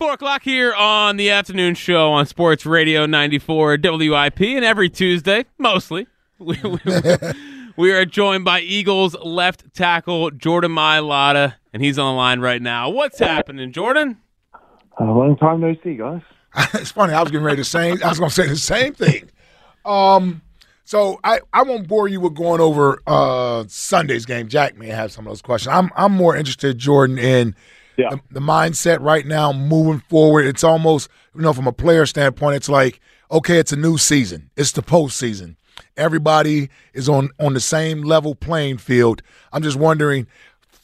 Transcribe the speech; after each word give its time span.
Four 0.00 0.12
o'clock 0.12 0.44
here 0.44 0.72
on 0.74 1.16
the 1.16 1.30
afternoon 1.30 1.74
show 1.74 2.12
on 2.12 2.24
Sports 2.24 2.64
Radio 2.64 3.04
94 3.04 3.78
WIP, 3.82 4.40
and 4.42 4.64
every 4.64 4.88
Tuesday, 4.88 5.44
mostly, 5.58 6.06
we, 6.38 6.56
we, 6.62 6.78
we 7.76 7.90
are 7.90 8.04
joined 8.04 8.44
by 8.44 8.60
Eagles 8.60 9.16
left 9.16 9.74
tackle 9.74 10.30
Jordan 10.30 10.70
Mailata, 10.70 11.54
and 11.72 11.82
he's 11.82 11.98
on 11.98 12.14
the 12.14 12.16
line 12.16 12.38
right 12.38 12.62
now. 12.62 12.90
What's 12.90 13.18
happening, 13.18 13.72
Jordan? 13.72 14.18
A 15.00 15.04
long 15.04 15.36
time 15.36 15.62
no 15.62 15.74
see, 15.82 15.96
guys. 15.96 16.22
it's 16.74 16.92
funny. 16.92 17.12
I 17.12 17.20
was 17.20 17.32
getting 17.32 17.44
ready 17.44 17.56
to 17.56 17.64
say. 17.64 17.90
I 18.00 18.08
was 18.08 18.20
going 18.20 18.30
to 18.30 18.36
say 18.36 18.46
the 18.46 18.54
same 18.54 18.94
thing. 18.94 19.28
Um, 19.84 20.42
so 20.84 21.18
I, 21.24 21.40
I 21.52 21.64
won't 21.64 21.88
bore 21.88 22.06
you 22.06 22.20
with 22.20 22.36
going 22.36 22.60
over 22.60 23.02
uh, 23.08 23.64
Sunday's 23.66 24.26
game. 24.26 24.46
Jack 24.46 24.78
may 24.78 24.90
have 24.90 25.10
some 25.10 25.26
of 25.26 25.32
those 25.32 25.42
questions. 25.42 25.74
I'm 25.74 25.90
I'm 25.96 26.12
more 26.12 26.36
interested, 26.36 26.78
Jordan, 26.78 27.18
in 27.18 27.56
Yeah. 27.98 28.10
the, 28.10 28.20
the 28.30 28.40
mindset 28.40 29.00
right 29.00 29.26
now, 29.26 29.52
moving 29.52 30.00
forward. 30.08 30.46
It's 30.46 30.64
almost 30.64 31.10
you 31.34 31.42
know 31.42 31.52
from 31.52 31.66
a 31.66 31.72
player 31.72 32.06
standpoint, 32.06 32.56
it's 32.56 32.68
like 32.68 33.00
okay, 33.30 33.58
it's 33.58 33.72
a 33.72 33.76
new 33.76 33.98
season. 33.98 34.50
It's 34.56 34.72
the 34.72 34.82
postseason. 34.82 35.56
Everybody 35.96 36.70
is 36.94 37.08
on 37.08 37.30
on 37.38 37.54
the 37.54 37.60
same 37.60 38.02
level 38.02 38.34
playing 38.34 38.78
field. 38.78 39.22
I'm 39.52 39.62
just 39.62 39.76
wondering, 39.76 40.26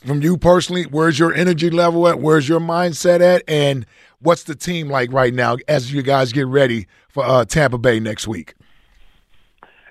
from 0.04 0.22
you 0.22 0.36
personally, 0.36 0.84
where's 0.84 1.18
your 1.18 1.32
energy 1.32 1.70
level 1.70 2.06
at? 2.08 2.20
Where's 2.20 2.48
your 2.48 2.60
mindset 2.60 3.20
at? 3.20 3.42
And 3.48 3.86
what's 4.20 4.42
the 4.42 4.54
team 4.54 4.88
like 4.88 5.12
right 5.12 5.32
now 5.32 5.56
as 5.68 5.92
you 5.92 6.02
guys 6.02 6.32
get 6.32 6.46
ready 6.46 6.86
for 7.08 7.24
uh, 7.24 7.44
Tampa 7.44 7.78
Bay 7.78 8.00
next 8.00 8.26
week? 8.26 8.54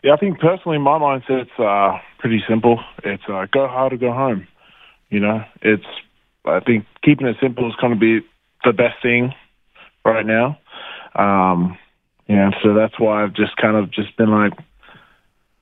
Yeah, 0.04 0.14
I 0.14 0.18
think 0.18 0.40
personally, 0.40 0.78
my 0.78 1.00
mindset's 1.00 1.58
uh, 1.58 1.98
pretty 2.20 2.44
simple. 2.50 2.80
It's 3.06 3.24
uh, 3.30 3.48
go 3.52 3.68
hard 3.68 3.94
or 3.94 3.98
go 3.98 4.12
home. 4.12 4.48
You 5.10 5.22
know, 5.22 5.44
it's 5.62 5.86
I 6.46 6.60
think 6.60 6.86
keeping 7.04 7.28
it 7.28 7.38
simple 7.42 7.68
is 7.70 7.76
going 7.76 7.94
to 7.94 8.00
be 8.00 8.26
the 8.64 8.74
best 8.74 9.02
thing 9.02 9.34
right 10.06 10.26
now. 10.26 10.60
Um, 11.16 11.78
yeah, 12.28 12.52
so 12.62 12.74
that's 12.74 13.00
why 13.00 13.24
I've 13.24 13.34
just 13.34 13.56
kind 13.58 13.78
of 13.78 13.92
just 13.92 14.16
been 14.18 14.32
like, 14.32 14.54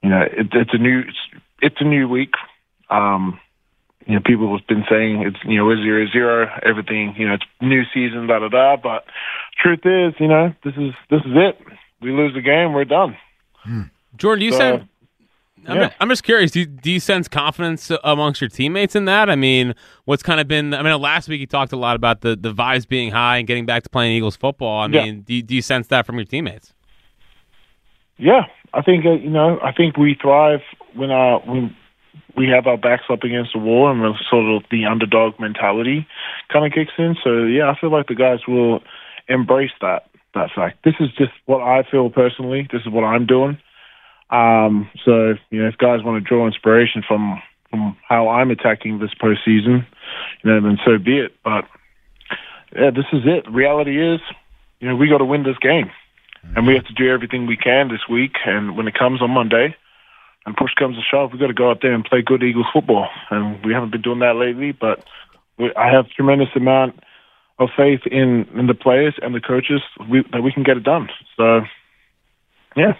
you 0.02 0.10
know, 0.10 0.22
it, 0.22 0.48
it's 0.54 0.74
a 0.74 0.78
new 0.78 1.00
it's, 1.00 1.18
it's 1.62 1.76
a 1.80 1.84
new 1.84 2.08
week. 2.08 2.34
Um, 2.90 3.40
you 4.06 4.16
know, 4.16 4.22
people 4.26 4.56
have 4.58 4.68
been 4.68 4.84
saying 4.90 5.22
it's 5.22 5.38
you 5.46 5.58
know 5.58 5.66
we're 5.66 5.82
zero 5.82 6.06
zero 6.12 6.50
everything. 6.64 7.16
You 7.18 7.28
know, 7.28 7.34
it's 7.36 7.46
new 7.62 7.84
season, 7.94 8.28
da 8.28 8.40
da 8.40 8.50
da. 8.50 8.78
But 8.78 9.06
truth 9.62 9.82
is, 9.86 10.14
you 10.20 10.28
know, 10.28 10.54
this 10.64 10.74
is 10.76 10.94
this 11.10 11.22
is 11.22 11.34
it. 11.34 11.60
We 12.02 12.12
lose 12.12 12.34
the 12.34 12.42
game, 12.42 12.74
we're 12.74 12.86
done. 12.86 13.16
Hmm. 13.58 13.84
Jordan, 14.18 14.44
you 14.44 14.52
So? 14.54 14.82
I'm, 15.68 15.78
yeah. 15.78 15.94
I'm 16.00 16.10
just 16.10 16.24
curious. 16.24 16.52
Do 16.52 16.62
you, 16.62 16.66
do 16.66 16.92
you 16.92 17.00
sense 17.00 17.28
confidence 17.28 17.92
amongst 18.04 18.42
your 18.42 18.50
teammates 18.50 18.96
in 18.96 19.06
that? 19.06 19.30
I 19.30 19.36
mean, 19.36 19.76
what's 20.06 20.24
kind 20.24 20.40
of 20.40 20.48
been? 20.48 20.74
I 20.74 20.82
mean, 20.82 21.00
last 21.00 21.28
week 21.30 21.40
you 21.40 21.48
talked 21.48 21.72
a 21.72 21.78
lot 21.78 21.96
about 21.96 22.22
the, 22.22 22.36
the 22.36 22.54
vibes 22.54 22.88
being 22.88 23.12
high 23.12 23.38
and 23.38 23.48
getting 23.48 23.66
back 23.66 23.84
to 23.84 23.90
playing 23.90 24.14
Eagles 24.16 24.36
football. 24.36 24.82
I 24.82 24.88
Yeah. 24.88 25.04
mean, 25.06 25.22
do, 25.22 25.34
you- 25.36 25.44
do 25.44 25.54
you 25.56 25.62
sense 25.62 25.88
that 25.88 26.06
from 26.06 26.16
your 26.16 26.26
teammates? 26.26 26.74
Yeah, 28.18 28.46
I 28.74 28.82
think 28.82 29.06
uh, 29.06 29.14
you 29.14 29.30
know. 29.30 29.60
I 29.64 29.72
think 29.72 29.98
we 29.98 30.16
thrive 30.22 30.60
when 30.96 31.10
uh 31.10 31.40
when 31.40 31.76
we 32.38 32.48
have 32.50 32.68
our 32.68 32.78
backs 32.78 33.04
up 33.10 33.24
against 33.24 33.54
the 33.54 33.60
wall 33.60 33.90
and 33.90 34.00
we're 34.02 34.14
sort 34.30 34.46
of 34.56 34.64
the 34.70 34.86
underdog 34.86 35.40
mentality 35.40 36.08
kind 36.54 36.66
of 36.66 36.72
kicks 36.72 36.94
in. 36.98 37.16
So 37.24 37.44
yeah, 37.46 37.70
I 37.72 37.80
feel 37.80 37.92
like 37.92 38.08
the 38.08 38.16
guys 38.16 38.40
will 38.48 38.82
embrace 39.28 39.72
that 39.82 40.08
that 40.36 40.50
fact. 40.56 40.84
This 40.84 40.94
is 41.00 41.10
just 41.18 41.32
what 41.46 41.62
I 41.62 41.84
feel 41.90 42.10
personally. 42.10 42.68
This 42.72 42.82
is 42.86 42.90
what 42.92 43.04
I'm 43.04 43.26
doing. 43.26 43.58
Um, 44.32 44.90
so 45.06 45.34
you 45.50 45.62
know, 45.62 45.68
if 45.68 45.78
guys 45.78 46.04
want 46.04 46.24
to 46.24 46.28
draw 46.28 46.48
inspiration 46.48 47.04
from 47.08 47.42
from 47.70 47.98
how 48.08 48.30
I'm 48.30 48.52
attacking 48.52 49.00
this 49.00 49.14
postseason, 49.14 49.86
you 50.44 50.52
know, 50.52 50.62
then 50.62 50.78
so 50.86 50.98
be 50.98 51.20
it. 51.20 51.36
But 51.44 51.66
yeah, 52.76 52.92
this 52.92 53.06
is 53.14 53.24
it. 53.26 53.50
Reality 53.50 54.14
is, 54.14 54.20
you 54.80 54.90
know, 54.90 54.96
we 54.96 55.10
got 55.10 55.20
to 55.20 55.26
win 55.26 55.44
this 55.44 55.58
game 55.62 55.90
and 56.56 56.68
we 56.68 56.76
have 56.76 56.86
to 56.86 56.94
do 56.94 57.10
everything 57.10 57.48
we 57.48 57.58
can 57.58 57.90
this 57.90 58.08
week. 58.10 58.36
And 58.46 58.76
when 58.76 58.88
it 58.88 58.94
comes 58.98 59.22
on 59.22 59.32
Monday, 59.32 59.76
and 60.46 60.56
push 60.58 60.74
comes 60.74 60.96
to 60.96 61.04
shove, 61.04 61.32
we've 61.32 61.40
got 61.40 61.48
to 61.48 61.54
go 61.54 61.70
out 61.70 61.80
there 61.82 61.94
and 61.94 62.04
play 62.04 62.22
good 62.22 62.44
Eagles 62.44 62.66
football. 62.74 63.08
And 63.30 63.64
we 63.64 63.74
haven't 63.74 63.92
been 63.92 64.02
doing 64.02 64.20
that 64.20 64.36
lately, 64.36 64.72
but 64.72 65.06
we, 65.58 65.72
I 65.76 65.92
have 65.92 66.10
tremendous 66.10 66.50
amount 66.56 67.00
of 67.60 67.70
faith 67.78 68.02
in, 68.08 68.48
in 68.56 68.66
the 68.66 68.74
players 68.74 69.14
and 69.22 69.36
the 69.36 69.40
coaches 69.40 69.82
we, 70.10 70.24
that 70.32 70.42
we 70.42 70.52
can 70.52 70.64
get 70.64 70.78
it 70.78 70.84
done. 70.84 71.10
So, 71.38 71.62
yeah. 72.76 72.94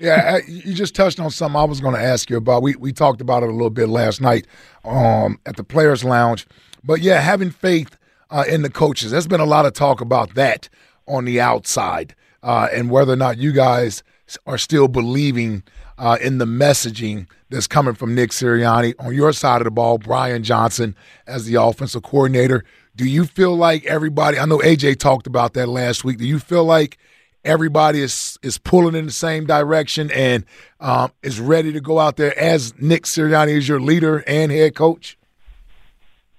Yeah, 0.00 0.38
you 0.46 0.74
just 0.74 0.94
touched 0.94 1.20
on 1.20 1.30
something 1.30 1.56
I 1.56 1.64
was 1.64 1.80
going 1.80 1.94
to 1.94 2.02
ask 2.02 2.28
you 2.28 2.36
about. 2.36 2.62
We 2.62 2.74
we 2.76 2.92
talked 2.92 3.20
about 3.20 3.42
it 3.42 3.48
a 3.48 3.52
little 3.52 3.70
bit 3.70 3.88
last 3.88 4.20
night 4.20 4.46
um, 4.84 5.38
at 5.46 5.56
the 5.56 5.64
Players 5.64 6.04
Lounge, 6.04 6.46
but 6.82 7.00
yeah, 7.00 7.20
having 7.20 7.50
faith 7.50 7.96
uh, 8.30 8.44
in 8.48 8.62
the 8.62 8.70
coaches. 8.70 9.12
There's 9.12 9.26
been 9.26 9.40
a 9.40 9.46
lot 9.46 9.66
of 9.66 9.72
talk 9.72 10.00
about 10.00 10.34
that 10.34 10.68
on 11.06 11.24
the 11.24 11.40
outside, 11.40 12.14
uh, 12.42 12.68
and 12.72 12.90
whether 12.90 13.12
or 13.12 13.16
not 13.16 13.38
you 13.38 13.52
guys 13.52 14.02
are 14.46 14.58
still 14.58 14.88
believing 14.88 15.62
uh, 15.98 16.18
in 16.20 16.38
the 16.38 16.44
messaging 16.46 17.28
that's 17.50 17.66
coming 17.66 17.94
from 17.94 18.14
Nick 18.14 18.30
Sirianni 18.30 18.94
on 18.98 19.14
your 19.14 19.32
side 19.32 19.60
of 19.60 19.64
the 19.64 19.70
ball. 19.70 19.98
Brian 19.98 20.42
Johnson 20.42 20.96
as 21.26 21.44
the 21.46 21.54
offensive 21.54 22.02
coordinator. 22.02 22.64
Do 22.96 23.06
you 23.06 23.24
feel 23.24 23.56
like 23.56 23.84
everybody? 23.86 24.38
I 24.38 24.44
know 24.44 24.58
AJ 24.58 24.98
talked 24.98 25.26
about 25.26 25.54
that 25.54 25.68
last 25.68 26.04
week. 26.04 26.18
Do 26.18 26.26
you 26.26 26.38
feel 26.38 26.64
like 26.64 26.98
everybody 27.44 28.00
is 28.00 28.38
is 28.42 28.58
pulling 28.58 28.94
in 28.94 29.06
the 29.06 29.12
same 29.12 29.46
direction 29.46 30.10
and 30.10 30.44
um, 30.80 31.12
is 31.22 31.40
ready 31.40 31.72
to 31.72 31.80
go 31.80 31.98
out 31.98 32.16
there 32.16 32.38
as 32.38 32.74
Nick 32.80 33.04
Sirianni 33.04 33.56
is 33.56 33.68
your 33.68 33.80
leader 33.80 34.24
and 34.26 34.50
head 34.50 34.74
coach? 34.74 35.16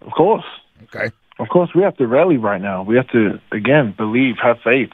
Of 0.01 0.11
course. 0.11 0.45
Okay. 0.83 1.11
Of 1.37 1.49
course, 1.49 1.71
we 1.75 1.83
have 1.83 1.97
to 1.97 2.07
rally 2.07 2.37
right 2.37 2.61
now. 2.61 2.83
We 2.83 2.95
have 2.95 3.09
to, 3.09 3.41
again, 3.51 3.93
believe, 3.97 4.35
have 4.41 4.57
faith. 4.63 4.91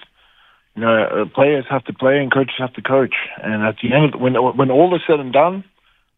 You 0.75 0.81
know, 0.81 1.03
uh, 1.03 1.25
players 1.25 1.65
have 1.69 1.83
to 1.85 1.93
play 1.93 2.19
and 2.19 2.33
coaches 2.33 2.55
have 2.57 2.73
to 2.73 2.81
coach. 2.81 3.13
And 3.43 3.61
at 3.63 3.75
the 3.83 3.93
end, 3.93 4.15
of, 4.15 4.21
when 4.21 4.33
when 4.35 4.71
all 4.71 4.95
is 4.95 5.01
said 5.05 5.19
and 5.19 5.33
done, 5.33 5.63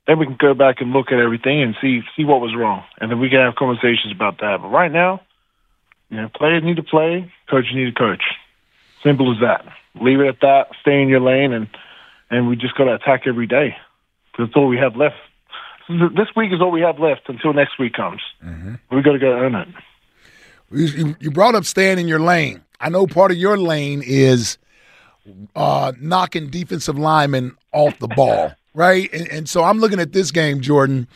then 0.07 0.19
we 0.19 0.25
can 0.25 0.37
go 0.39 0.53
back 0.53 0.79
and 0.79 0.91
look 0.91 1.11
at 1.11 1.19
everything 1.19 1.61
and 1.61 1.75
see 1.81 2.01
see 2.15 2.23
what 2.23 2.41
was 2.41 2.55
wrong, 2.55 2.83
and 2.99 3.09
then 3.09 3.19
we 3.19 3.29
can 3.29 3.39
have 3.39 3.55
conversations 3.55 4.11
about 4.13 4.39
that. 4.39 4.59
But 4.61 4.67
right 4.67 4.91
now, 4.91 5.21
you 6.09 6.17
know, 6.17 6.29
players 6.29 6.63
need 6.63 6.75
to 6.75 6.83
play, 6.83 7.31
coaches 7.49 7.71
need 7.73 7.85
to 7.85 7.99
coach. 7.99 8.23
Simple 9.03 9.31
as 9.33 9.39
that. 9.41 9.65
Leave 10.01 10.19
it 10.19 10.27
at 10.27 10.39
that. 10.41 10.67
Stay 10.81 11.01
in 11.01 11.09
your 11.09 11.19
lane, 11.19 11.53
and 11.53 11.67
and 12.29 12.47
we 12.47 12.55
just 12.55 12.75
got 12.75 12.85
to 12.85 12.93
attack 12.95 13.23
every 13.27 13.45
day. 13.47 13.75
That's 14.37 14.51
all 14.55 14.67
we 14.67 14.77
have 14.77 14.95
left. 14.95 15.15
This 15.89 16.29
week 16.35 16.51
is 16.53 16.61
all 16.61 16.71
we 16.71 16.81
have 16.81 16.97
left 16.99 17.27
until 17.27 17.53
next 17.53 17.77
week 17.77 17.93
comes. 17.93 18.21
We 18.89 19.01
got 19.01 19.11
to 19.11 19.19
go 19.19 19.31
earn 19.33 19.53
it. 19.55 19.67
You, 20.71 20.85
you- 20.85 21.15
you 21.19 21.29
brought 21.31 21.53
up 21.55 21.65
staying 21.65 21.99
in 21.99 22.07
your 22.07 22.19
lane. 22.19 22.63
I 22.79 22.89
know 22.89 23.05
part 23.05 23.31
of 23.31 23.37
your 23.37 23.57
lane 23.57 24.01
is 24.03 24.57
uh, 25.55 25.91
knocking 25.99 26.49
defensive 26.49 26.97
linemen 26.97 27.55
off 27.71 27.99
the 27.99 28.07
ball, 28.07 28.53
right? 28.73 29.11
And, 29.13 29.27
and 29.29 29.49
so 29.49 29.63
I'm 29.63 29.79
looking 29.79 29.99
at 29.99 30.13
this 30.13 30.31
game, 30.31 30.61
Jordan, 30.61 31.07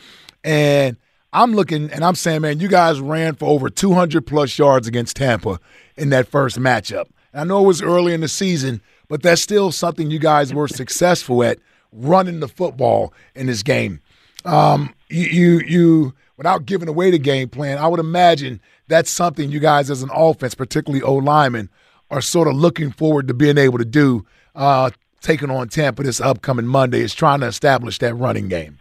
and 0.44 0.96
I'm 1.32 1.52
looking 1.54 1.90
and 1.90 2.04
I'm 2.04 2.14
saying, 2.14 2.42
man, 2.42 2.60
you 2.60 2.68
guys 2.68 3.00
ran 3.00 3.34
for 3.34 3.46
over 3.46 3.68
200 3.68 4.26
plus 4.26 4.56
yards 4.58 4.86
against 4.86 5.16
Tampa 5.16 5.58
in 5.96 6.10
that 6.10 6.28
first 6.28 6.58
matchup. 6.58 7.06
I 7.34 7.44
know 7.44 7.62
it 7.62 7.66
was 7.66 7.82
early 7.82 8.14
in 8.14 8.20
the 8.20 8.28
season, 8.28 8.80
but 9.08 9.22
that's 9.22 9.42
still 9.42 9.72
something 9.72 10.10
you 10.10 10.18
guys 10.18 10.52
were 10.52 10.68
successful 10.68 11.42
at 11.44 11.58
running 11.92 12.40
the 12.40 12.48
football 12.48 13.12
in 13.34 13.46
this 13.46 13.62
game. 13.62 14.00
Um, 14.44 14.94
you, 15.08 15.26
you, 15.26 15.60
you, 15.66 16.14
without 16.36 16.66
giving 16.66 16.88
away 16.88 17.10
the 17.10 17.18
game 17.18 17.48
plan, 17.48 17.78
I 17.78 17.88
would 17.88 18.00
imagine 18.00 18.60
that's 18.86 19.10
something 19.10 19.50
you 19.50 19.60
guys 19.60 19.90
as 19.90 20.02
an 20.02 20.10
offense, 20.12 20.54
particularly 20.54 21.02
O 21.02 21.14
linemen, 21.14 21.68
are 22.10 22.20
sort 22.20 22.48
of 22.48 22.54
looking 22.54 22.90
forward 22.90 23.28
to 23.28 23.34
being 23.34 23.58
able 23.58 23.78
to 23.78 23.84
do 23.84 24.24
uh, 24.54 24.90
taking 25.20 25.50
on 25.50 25.68
Tampa 25.68 26.02
this 26.02 26.20
upcoming 26.20 26.66
Monday 26.66 27.00
is 27.00 27.14
trying 27.14 27.40
to 27.40 27.46
establish 27.46 27.98
that 27.98 28.14
running 28.14 28.48
game. 28.48 28.78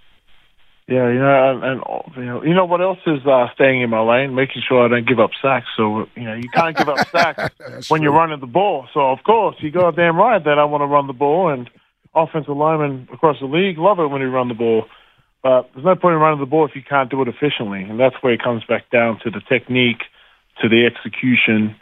Yeah, 0.87 1.11
you 1.11 1.19
know, 1.19 1.51
and, 1.51 1.63
and 1.63 1.81
you 2.15 2.25
know, 2.25 2.43
you 2.43 2.53
know 2.53 2.63
what 2.63 2.79
else 2.79 2.99
is 3.05 3.25
uh, 3.25 3.47
staying 3.55 3.81
in 3.81 3.89
my 3.89 3.99
lane, 3.99 4.35
making 4.35 4.61
sure 4.65 4.85
I 4.85 4.87
don't 4.87 5.07
give 5.07 5.19
up 5.19 5.31
sacks. 5.41 5.67
So 5.75 6.07
you 6.15 6.23
know, 6.23 6.33
you 6.33 6.47
can't 6.53 6.77
give 6.77 6.87
up 6.87 7.05
sacks 7.11 7.89
when 7.89 8.01
you're 8.01 8.13
running 8.13 8.39
the 8.39 8.47
ball. 8.47 8.87
So 8.93 9.01
of 9.01 9.19
course, 9.25 9.57
you 9.59 9.69
got 9.69 9.97
damn 9.97 10.15
right 10.15 10.41
that 10.41 10.57
I 10.57 10.63
want 10.63 10.81
to 10.81 10.85
run 10.85 11.07
the 11.07 11.13
ball, 11.13 11.51
and 11.51 11.69
offensive 12.15 12.55
linemen 12.55 13.09
across 13.11 13.37
the 13.39 13.47
league 13.47 13.77
love 13.77 13.99
it 13.99 14.07
when 14.07 14.21
you 14.21 14.29
run 14.29 14.47
the 14.47 14.53
ball. 14.53 14.85
But 15.43 15.69
there's 15.73 15.85
no 15.85 15.95
point 15.95 16.15
in 16.15 16.21
running 16.21 16.39
the 16.39 16.45
ball 16.45 16.65
if 16.65 16.75
you 16.75 16.81
can't 16.87 17.11
do 17.11 17.21
it 17.21 17.27
efficiently, 17.27 17.83
and 17.83 17.99
that's 17.99 18.15
where 18.21 18.33
it 18.33 18.41
comes 18.41 18.63
back 18.63 18.89
down 18.89 19.19
to 19.23 19.29
the 19.29 19.41
technique, 19.47 20.01
to 20.61 20.69
the 20.69 20.85
execution. 20.87 21.75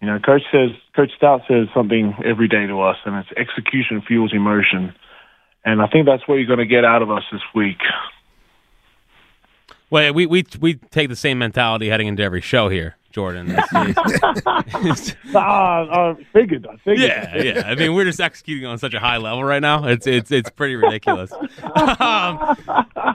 You 0.00 0.08
know, 0.08 0.18
coach 0.18 0.42
says, 0.52 0.70
Coach 0.94 1.10
Stout 1.16 1.42
says 1.48 1.66
something 1.74 2.14
every 2.24 2.48
day 2.48 2.66
to 2.66 2.80
us, 2.82 2.96
and 3.04 3.16
it's 3.16 3.28
execution 3.36 4.02
fuels 4.06 4.32
emotion. 4.32 4.94
And 5.64 5.82
I 5.82 5.86
think 5.88 6.06
that's 6.06 6.26
what 6.28 6.36
you're 6.36 6.46
going 6.46 6.58
to 6.58 6.66
get 6.66 6.84
out 6.84 7.02
of 7.02 7.10
us 7.10 7.22
this 7.32 7.42
week. 7.54 7.78
Well, 9.90 10.12
we 10.12 10.26
we 10.26 10.44
we 10.60 10.74
take 10.74 11.08
the 11.08 11.16
same 11.16 11.38
mentality 11.38 11.88
heading 11.88 12.08
into 12.08 12.22
every 12.22 12.40
show 12.40 12.68
here, 12.68 12.96
Jordan. 13.12 13.54
It's, 13.56 13.68
it's, 15.12 15.16
ah, 15.34 16.10
I 16.10 16.26
figured. 16.32 16.66
I 16.66 16.76
figured. 16.78 17.08
Yeah, 17.08 17.36
yeah. 17.36 17.62
I 17.66 17.74
mean, 17.74 17.94
we're 17.94 18.04
just 18.04 18.20
executing 18.20 18.66
on 18.66 18.78
such 18.78 18.94
a 18.94 18.98
high 18.98 19.18
level 19.18 19.44
right 19.44 19.62
now. 19.62 19.86
It's 19.86 20.06
it's 20.06 20.30
it's 20.30 20.50
pretty 20.50 20.76
ridiculous. 20.76 21.32
Um, 22.00 22.56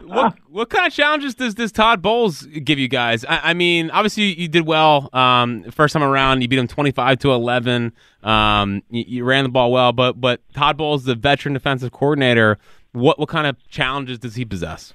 what 0.05 0.35
what 0.49 0.69
kind 0.69 0.87
of 0.87 0.93
challenges 0.93 1.35
does 1.35 1.55
this 1.55 1.71
Todd 1.71 2.01
Bowles 2.01 2.43
give 2.43 2.79
you 2.79 2.87
guys? 2.87 3.23
I, 3.25 3.51
I 3.51 3.53
mean, 3.53 3.89
obviously 3.91 4.39
you 4.39 4.47
did 4.47 4.65
well 4.65 5.09
um, 5.13 5.63
first 5.71 5.93
time 5.93 6.03
around. 6.03 6.41
You 6.41 6.47
beat 6.47 6.59
him 6.59 6.67
twenty 6.67 6.91
five 6.91 7.19
to 7.19 7.31
eleven. 7.31 7.93
Um, 8.23 8.83
you, 8.89 9.03
you 9.07 9.23
ran 9.23 9.43
the 9.43 9.49
ball 9.49 9.71
well, 9.71 9.91
but 9.91 10.19
but 10.19 10.41
Todd 10.53 10.77
Bowles, 10.77 11.03
the 11.05 11.15
veteran 11.15 11.53
defensive 11.53 11.91
coordinator, 11.91 12.57
what 12.91 13.19
what 13.19 13.29
kind 13.29 13.47
of 13.47 13.55
challenges 13.69 14.19
does 14.19 14.35
he 14.35 14.45
possess? 14.45 14.93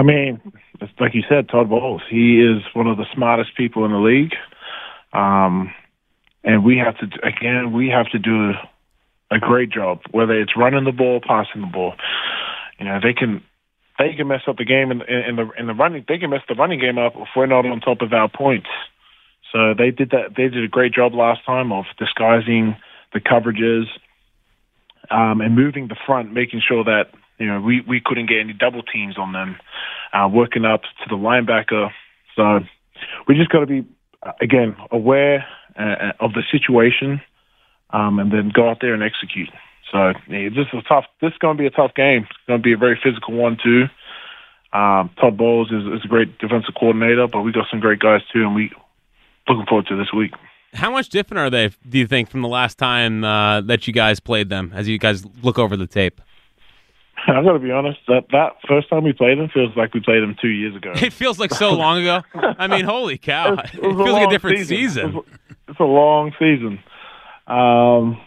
I 0.00 0.02
mean, 0.02 0.40
like 0.98 1.12
you 1.12 1.22
said, 1.28 1.50
Todd 1.50 1.68
Bowles. 1.68 2.00
He 2.08 2.40
is 2.40 2.62
one 2.72 2.86
of 2.86 2.96
the 2.96 3.04
smartest 3.14 3.54
people 3.54 3.84
in 3.84 3.92
the 3.92 3.98
league, 3.98 4.32
um, 5.12 5.74
and 6.42 6.64
we 6.64 6.78
have 6.78 6.96
to 7.00 7.06
again 7.22 7.74
we 7.74 7.88
have 7.88 8.08
to 8.12 8.18
do 8.18 8.52
a 9.30 9.38
great 9.38 9.68
job, 9.68 10.00
whether 10.10 10.40
it's 10.40 10.56
running 10.56 10.84
the 10.84 10.92
ball, 10.92 11.20
passing 11.20 11.60
the 11.60 11.66
ball. 11.66 11.96
You 12.78 12.86
know, 12.86 12.98
they 13.02 13.12
can 13.12 13.42
they 13.98 14.14
can 14.16 14.26
mess 14.26 14.40
up 14.48 14.56
the 14.56 14.64
game 14.64 14.90
in, 14.90 15.02
in, 15.02 15.18
in 15.28 15.36
the 15.36 15.50
in 15.58 15.66
the 15.66 15.74
running. 15.74 16.06
They 16.08 16.16
can 16.16 16.30
mess 16.30 16.44
the 16.48 16.54
running 16.54 16.80
game 16.80 16.96
up 16.96 17.12
if 17.16 17.28
we're 17.36 17.44
not 17.44 17.66
on 17.66 17.80
top 17.80 18.00
of 18.00 18.10
our 18.14 18.30
points. 18.30 18.68
So 19.52 19.74
they 19.76 19.90
did 19.90 20.12
that. 20.12 20.34
They 20.34 20.48
did 20.48 20.64
a 20.64 20.68
great 20.68 20.94
job 20.94 21.12
last 21.12 21.44
time 21.44 21.72
of 21.72 21.84
disguising 21.98 22.74
the 23.12 23.20
coverages 23.20 23.84
um, 25.10 25.42
and 25.42 25.54
moving 25.54 25.88
the 25.88 25.96
front, 26.06 26.32
making 26.32 26.62
sure 26.66 26.84
that 26.84 27.10
you 27.40 27.46
know, 27.46 27.60
we, 27.60 27.80
we 27.88 28.00
couldn't 28.04 28.26
get 28.26 28.38
any 28.38 28.52
double 28.52 28.82
teams 28.82 29.18
on 29.18 29.32
them, 29.32 29.56
uh, 30.12 30.28
working 30.30 30.64
up 30.64 30.82
to 30.82 31.08
the 31.08 31.16
linebacker. 31.16 31.90
So 32.36 32.60
we 33.26 33.34
just 33.34 33.50
got 33.50 33.60
to 33.60 33.66
be, 33.66 33.84
again, 34.40 34.76
aware 34.92 35.46
uh, 35.76 36.12
of 36.20 36.34
the 36.34 36.42
situation 36.52 37.20
um, 37.90 38.18
and 38.18 38.30
then 38.30 38.52
go 38.54 38.68
out 38.68 38.78
there 38.80 38.94
and 38.94 39.02
execute. 39.02 39.48
So 39.90 40.12
yeah, 40.28 40.50
this 40.50 40.66
is 40.72 40.84
tough. 40.86 41.06
This 41.20 41.32
is 41.32 41.38
going 41.38 41.56
to 41.56 41.60
be 41.60 41.66
a 41.66 41.70
tough 41.70 41.94
game. 41.94 42.24
It's 42.30 42.46
going 42.46 42.60
to 42.60 42.62
be 42.62 42.74
a 42.74 42.76
very 42.76 43.00
physical 43.02 43.34
one, 43.34 43.56
too. 43.60 43.86
Um, 44.72 45.10
Todd 45.18 45.36
Bowles 45.36 45.72
is, 45.72 45.82
is 45.98 46.04
a 46.04 46.08
great 46.08 46.38
defensive 46.38 46.74
coordinator, 46.78 47.26
but 47.26 47.40
we 47.40 47.50
got 47.50 47.66
some 47.70 47.80
great 47.80 47.98
guys, 47.98 48.20
too, 48.32 48.42
and 48.42 48.54
we 48.54 48.70
looking 49.48 49.66
forward 49.66 49.86
to 49.88 49.96
this 49.96 50.12
week. 50.12 50.32
How 50.74 50.92
much 50.92 51.08
different 51.08 51.40
are 51.40 51.50
they, 51.50 51.70
do 51.88 51.98
you 51.98 52.06
think, 52.06 52.28
from 52.30 52.42
the 52.42 52.48
last 52.48 52.78
time 52.78 53.24
uh, 53.24 53.62
that 53.62 53.88
you 53.88 53.92
guys 53.92 54.20
played 54.20 54.48
them 54.48 54.70
as 54.72 54.86
you 54.86 54.98
guys 54.98 55.24
look 55.42 55.58
over 55.58 55.76
the 55.76 55.88
tape? 55.88 56.20
I 57.26 57.42
got 57.42 57.52
to 57.52 57.58
be 57.58 57.70
honest. 57.70 57.98
That 58.08 58.26
that 58.32 58.56
first 58.68 58.88
time 58.88 59.04
we 59.04 59.12
played 59.12 59.38
them 59.38 59.48
feels 59.52 59.76
like 59.76 59.94
we 59.94 60.00
played 60.00 60.22
them 60.22 60.36
two 60.40 60.48
years 60.48 60.74
ago. 60.74 60.92
It 60.94 61.12
feels 61.12 61.38
like 61.38 61.52
so 61.52 61.72
long 61.72 62.00
ago. 62.00 62.22
I 62.34 62.66
mean, 62.66 62.84
holy 62.84 63.18
cow! 63.18 63.54
It, 63.54 63.58
it, 63.58 63.74
it 63.74 63.80
feels 63.80 64.12
like 64.12 64.26
a 64.26 64.30
different 64.30 64.58
season. 64.58 64.76
season. 64.78 65.16
It's, 65.16 65.28
it's, 65.68 65.80
a 65.80 65.84
long 65.84 66.32
season. 66.38 66.82
Um, 67.46 68.20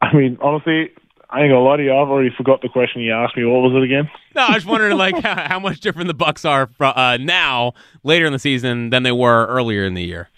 I 0.00 0.14
mean, 0.14 0.38
honestly, 0.40 0.90
I 1.28 1.42
ain't 1.42 1.50
gonna 1.50 1.60
lie 1.60 1.76
to 1.76 1.84
you. 1.84 1.92
I've 1.92 2.08
already 2.08 2.30
forgot 2.36 2.62
the 2.62 2.68
question 2.68 3.02
you 3.02 3.12
asked 3.12 3.36
me. 3.36 3.44
What 3.44 3.60
was 3.60 3.72
it 3.74 3.84
again? 3.84 4.10
No, 4.34 4.46
I 4.48 4.54
was 4.54 4.66
wondering 4.66 4.96
like 4.96 5.18
how, 5.22 5.48
how, 5.48 5.58
much 5.60 5.80
different 5.80 6.08
the 6.08 6.14
Bucs 6.14 6.48
are 6.48 6.68
uh, 6.80 7.18
now, 7.20 7.74
later 8.02 8.26
in 8.26 8.32
the 8.32 8.38
season, 8.38 8.90
than 8.90 9.02
they 9.04 9.12
were 9.12 9.46
earlier 9.46 9.84
in 9.84 9.94
the 9.94 10.02
year. 10.02 10.28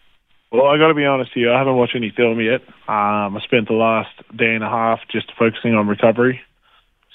Well, 0.50 0.66
I 0.66 0.76
got 0.76 0.88
to 0.88 0.94
be 0.94 1.06
honest 1.06 1.30
here. 1.32 1.50
I 1.50 1.58
haven't 1.58 1.76
watched 1.76 1.96
any 1.96 2.12
film 2.14 2.38
yet. 2.40 2.60
Um, 2.86 3.36
I 3.36 3.40
spent 3.42 3.68
the 3.68 3.74
last 3.74 4.10
day 4.36 4.54
and 4.54 4.62
a 4.62 4.68
half 4.68 5.00
just 5.10 5.32
focusing 5.38 5.74
on 5.74 5.88
recovery. 5.88 6.42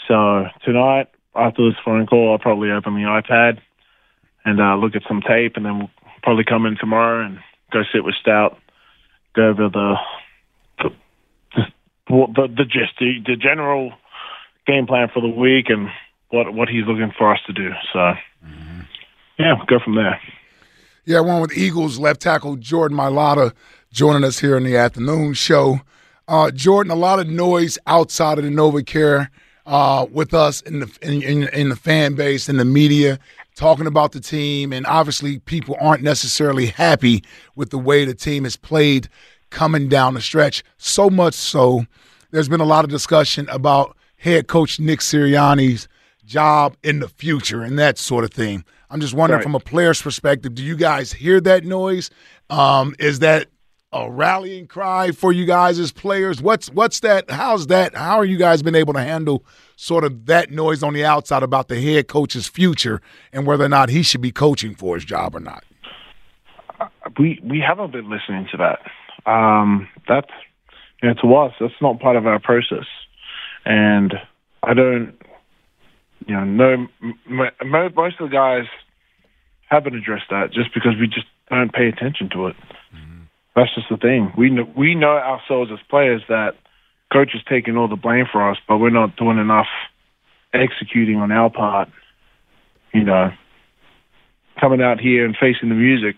So 0.08 0.46
tonight, 0.64 1.08
after 1.36 1.70
this 1.70 1.78
phone 1.84 2.08
call, 2.08 2.32
I'll 2.32 2.40
probably 2.40 2.72
open 2.72 2.96
the 2.96 3.02
iPad 3.02 3.60
and 4.46 4.62
uh, 4.62 4.76
look 4.76 4.96
at 4.96 5.04
some 5.08 5.22
tape, 5.22 5.54
and 5.56 5.66
then 5.66 5.80
we'll 5.80 5.92
probably 6.24 6.46
come 6.46 6.66
in 6.66 6.78
tomorrow 6.78 7.26
and 7.26 7.40
go 7.72 7.82
sit 7.94 8.04
with 8.04 8.16
Stout, 8.22 8.58
go 9.36 9.50
over 9.50 9.70
the 9.70 9.96
the 10.80 10.90
the, 12.08 12.48
the 12.56 12.64
just 12.64 12.94
the, 13.00 13.20
the 13.26 13.36
general 13.36 13.92
game 14.66 14.88
plan 14.88 15.10
for 15.14 15.22
the 15.22 15.28
week 15.28 15.66
and 15.70 15.90
what 16.30 16.54
what 16.54 16.70
he's 16.70 16.86
looking 16.88 17.12
for 17.18 17.34
us 17.34 17.40
to 17.48 17.54
do. 17.54 17.72
So 17.92 18.00
mm-hmm. 18.00 18.82
yeah, 19.38 19.56
go 19.68 19.80
from 19.84 19.96
there. 19.96 20.20
Yeah, 21.06 21.22
one 21.22 21.42
with 21.42 21.58
Eagles 21.58 22.00
left 22.00 22.22
tackle 22.22 22.58
Jordan 22.58 22.98
Mailata 22.98 23.54
joining 23.92 24.24
us 24.24 24.40
here 24.40 24.58
in 24.58 24.64
the 24.64 24.76
afternoon 24.76 25.34
show. 25.34 25.82
Uh, 26.28 26.52
Jordan, 26.52 26.92
a 26.92 26.96
lot 26.96 27.20
of 27.20 27.28
noise 27.28 27.78
outside 27.88 28.38
of 28.38 28.44
the 28.44 28.50
NovaCare 28.50 29.30
uh, 29.68 30.08
with 30.12 30.34
us 30.34 30.62
in 30.62 30.80
the 30.80 30.98
in, 31.02 31.22
in, 31.22 31.48
in 31.50 31.70
the 31.70 31.76
fan 31.76 32.16
base 32.16 32.50
and 32.50 32.60
the 32.60 32.66
media 32.66 33.20
talking 33.56 33.86
about 33.88 34.14
the 34.14 34.20
team, 34.20 34.72
and 34.72 34.86
obviously 34.88 35.40
people 35.40 35.76
aren't 35.82 36.04
necessarily 36.04 36.68
happy 36.68 37.24
with 37.56 37.70
the 37.70 37.78
way 37.78 38.06
the 38.06 38.14
team 38.14 38.46
has 38.46 38.56
played 38.56 39.10
coming 39.50 39.90
down 39.90 40.14
the 40.14 40.22
stretch. 40.22 40.64
So 40.78 41.10
much 41.10 41.34
so, 41.34 41.86
there's 42.32 42.48
been 42.48 42.62
a 42.62 42.66
lot 42.66 42.86
of 42.86 42.92
discussion 42.92 43.48
about 43.50 43.96
head 44.18 44.48
coach 44.48 44.80
Nick 44.80 45.00
Sirianni's 45.00 45.88
job 46.26 46.78
in 46.84 47.00
the 47.00 47.10
future 47.10 47.64
and 47.64 47.78
that 47.78 47.98
sort 47.98 48.24
of 48.24 48.32
thing. 48.32 48.64
I'm 48.90 49.02
just 49.02 49.14
wondering, 49.14 49.40
right. 49.40 49.44
from 49.44 49.56
a 49.56 49.60
player's 49.60 50.02
perspective, 50.02 50.56
do 50.56 50.64
you 50.64 50.78
guys 50.78 51.12
hear 51.12 51.42
that 51.42 51.66
noise? 51.66 52.10
Um, 52.50 52.96
is 53.00 53.20
that 53.20 53.48
a 53.94 54.12
rallying 54.12 54.68
cry 54.68 55.12
for 55.12 55.32
you 55.32 55.46
guys 55.46 55.80
as 55.80 55.92
players? 55.92 56.42
What's 56.42 56.70
what's 56.70 57.00
that? 57.02 57.30
How's 57.30 57.68
that? 57.68 57.96
How 57.96 58.18
are 58.18 58.26
you 58.26 58.38
guys 58.38 58.62
been 58.62 58.76
able 58.76 58.94
to 58.94 59.00
handle 59.00 59.46
sort 59.76 60.04
of 60.04 60.26
that 60.26 60.52
noise 60.52 60.84
on 60.84 60.94
the 60.94 61.06
outside 61.06 61.44
about 61.44 61.68
the 61.68 61.80
head 61.80 62.08
coach's 62.08 62.48
future 62.48 63.02
and 63.32 63.46
whether 63.46 63.64
or 63.64 63.70
not 63.70 63.90
he 63.90 64.04
should 64.04 64.22
be 64.22 64.32
coaching 64.32 64.76
for 64.76 64.96
his 64.96 65.06
job 65.06 65.36
or 65.36 65.40
not? 65.40 65.64
We 67.18 67.40
we 67.44 67.60
haven't 67.66 67.92
been 67.92 68.10
listening 68.10 68.48
to 68.52 68.58
that. 68.58 69.32
Um, 69.32 69.88
that's 70.08 70.32
you 71.02 71.10
know, 71.10 71.16
to 71.22 71.36
us, 71.36 71.54
that's 71.60 71.74
not 71.82 72.00
part 72.00 72.16
of 72.16 72.28
our 72.28 72.40
process, 72.40 72.86
and 73.66 74.14
I 74.64 74.74
don't. 74.74 75.14
You 76.26 76.36
know, 76.36 76.44
no, 76.44 76.88
most 77.64 78.20
of 78.20 78.30
the 78.30 78.34
guys 78.34 78.66
haven't 79.70 79.96
addressed 79.96 80.26
that 80.30 80.52
just 80.52 80.74
because 80.74 80.94
we 81.00 81.08
just 81.08 81.28
don't 81.50 81.72
pay 81.72 81.88
attention 81.88 82.30
to 82.32 82.48
it. 82.48 82.56
That's 83.58 83.74
just 83.74 83.90
the 83.90 83.98
thing. 83.98 84.32
We 84.38 84.52
know, 84.52 84.72
we 84.78 84.94
know 84.94 85.18
ourselves 85.18 85.72
as 85.74 85.80
players 85.90 86.22
that 86.30 86.54
coach 87.12 87.32
is 87.34 87.42
taking 87.50 87.76
all 87.76 87.88
the 87.88 87.96
blame 87.96 88.26
for 88.32 88.52
us, 88.52 88.58
but 88.68 88.78
we're 88.78 88.92
not 88.92 89.18
doing 89.18 89.40
enough 89.40 89.66
executing 90.54 91.16
on 91.16 91.32
our 91.32 91.50
part. 91.50 91.90
You 92.94 93.04
know, 93.04 93.32
coming 94.62 94.84
out 94.84 95.00
here 95.00 95.26
and 95.26 95.36
facing 95.36 95.70
the 95.70 95.76
music. 95.76 96.18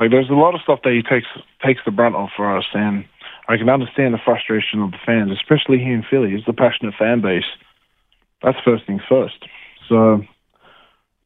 Like 0.00 0.10
there's 0.10 0.30
a 0.30 0.32
lot 0.40 0.54
of 0.54 0.62
stuff 0.62 0.80
that 0.84 0.94
he 0.94 1.02
takes 1.02 1.26
takes 1.62 1.82
the 1.84 1.90
brunt 1.90 2.16
of 2.16 2.30
for 2.34 2.56
us, 2.56 2.64
and 2.72 3.04
I 3.46 3.58
can 3.58 3.68
understand 3.68 4.14
the 4.14 4.24
frustration 4.24 4.80
of 4.80 4.90
the 4.90 4.98
fans, 5.04 5.32
especially 5.32 5.78
here 5.78 5.92
in 5.94 6.02
Philly. 6.10 6.32
It's 6.32 6.48
a 6.48 6.54
passionate 6.54 6.94
fan 6.98 7.20
base. 7.20 7.44
That's 8.42 8.56
first 8.64 8.86
things 8.86 9.02
first. 9.06 9.36
So, 9.86 10.22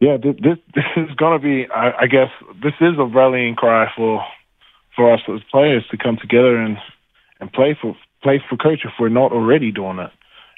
yeah, 0.00 0.16
this 0.16 0.34
this 0.74 0.84
is 0.96 1.14
gonna 1.14 1.38
be. 1.38 1.68
I, 1.72 1.92
I 2.02 2.06
guess 2.08 2.30
this 2.60 2.74
is 2.80 2.98
a 2.98 3.04
rallying 3.04 3.54
cry 3.54 3.86
for 3.96 4.20
for 4.98 5.14
us 5.14 5.20
as 5.32 5.40
players 5.50 5.84
to 5.90 5.96
come 5.96 6.18
together 6.20 6.56
and 6.56 6.76
and 7.40 7.52
play 7.52 7.78
for 7.80 7.96
play 8.20 8.42
for 8.50 8.56
coach 8.56 8.80
if 8.84 8.90
we're 8.98 9.08
not 9.08 9.30
already 9.30 9.70
doing 9.70 10.00
it. 10.00 10.10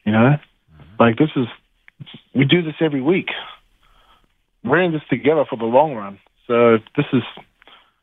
You 0.04 0.12
know, 0.12 0.36
mm-hmm. 0.38 0.82
like 0.98 1.18
this 1.18 1.28
is 1.36 1.46
we 2.34 2.46
do 2.46 2.62
this 2.62 2.74
every 2.80 3.02
week. 3.02 3.28
We're 4.64 4.82
in 4.82 4.92
this 4.92 5.02
together 5.10 5.44
for 5.48 5.56
the 5.56 5.66
long 5.66 5.94
run. 5.94 6.18
So 6.46 6.78
this 6.96 7.06
is 7.12 7.22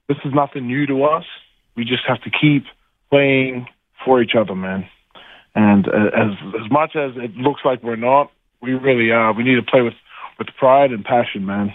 this 0.07 0.17
is 0.23 0.31
nothing 0.33 0.67
new 0.67 0.85
to 0.85 1.03
us. 1.03 1.25
We 1.75 1.83
just 1.83 2.03
have 2.07 2.21
to 2.21 2.29
keep 2.29 2.65
playing 3.09 3.67
for 4.05 4.21
each 4.21 4.33
other, 4.39 4.55
man. 4.55 4.87
And 5.55 5.87
uh, 5.87 6.11
as 6.15 6.31
as 6.63 6.71
much 6.71 6.95
as 6.95 7.13
it 7.15 7.35
looks 7.35 7.61
like 7.65 7.81
we're 7.81 7.95
not, 7.95 8.31
we 8.61 8.73
really 8.73 9.11
are. 9.11 9.33
We 9.33 9.43
need 9.43 9.55
to 9.55 9.63
play 9.63 9.81
with 9.81 9.95
with 10.37 10.49
pride 10.59 10.91
and 10.91 11.03
passion, 11.03 11.47
man. 11.47 11.73